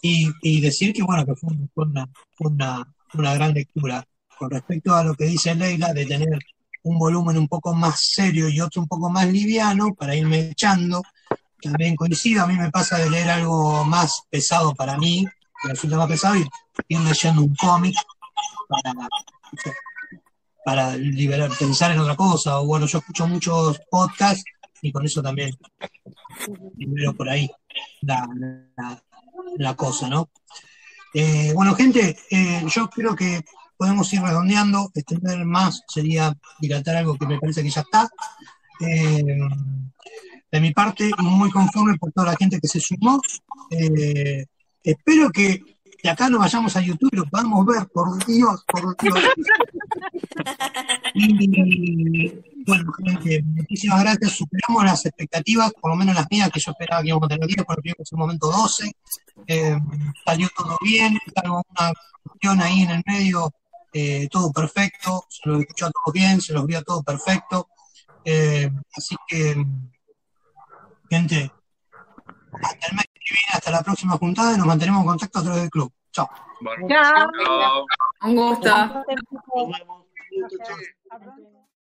[0.03, 2.83] y, y decir que bueno, que fue, un- fue una, fue una,
[3.15, 4.05] una gran lectura.
[4.37, 6.39] Con respecto a lo que dice Leila, de tener
[6.85, 11.03] un volumen un poco más serio y otro un poco más liviano para irme echando,
[11.61, 15.25] también coincido, a mí me pasa de leer algo más pesado para mí,
[15.63, 16.45] que resulta más pesado, y
[16.89, 17.95] ir leyendo un cómic
[20.65, 22.61] para, liberar, pensar en otra cosa.
[22.61, 24.45] O bueno, yo escucho muchos podcasts
[24.81, 25.57] y con eso también
[26.77, 27.49] libero por ahí
[28.01, 28.29] la-
[29.57, 30.31] la cosa, ¿no?
[31.15, 33.45] Eh, bueno, gente, eh, yo creo que
[33.83, 38.09] podemos ir redondeando, extender más sería dilatar algo que me parece que ya está.
[38.79, 39.25] Eh,
[40.53, 43.21] de mi parte, muy conforme por toda la gente que se sumó.
[43.73, 44.47] Eh,
[44.85, 45.65] espero que
[46.01, 49.19] de acá nos vayamos a YouTube y lo podamos ver, por Dios, por Dios.
[51.15, 52.29] Y
[52.65, 54.33] bueno, gente, muchísimas gracias.
[54.33, 57.49] Superamos las expectativas, por lo menos las mías, que yo esperaba que íbamos a tener
[57.49, 58.93] 10, porque en ese momento 12.
[59.49, 59.77] Eh,
[60.25, 63.53] salió todo bien, salvo una cuestión ahí en el medio,
[63.93, 67.69] eh, todo perfecto, se los escuchó a todos bien, se los vio a todos perfecto.
[68.25, 69.55] Eh, así que,
[71.11, 71.53] gente,
[72.53, 75.43] hasta el mes que viene, hasta la próxima juntada y nos mantenemos en contacto a
[75.43, 75.93] través del club.
[76.11, 76.29] Chao.
[78.23, 78.71] Un gusto.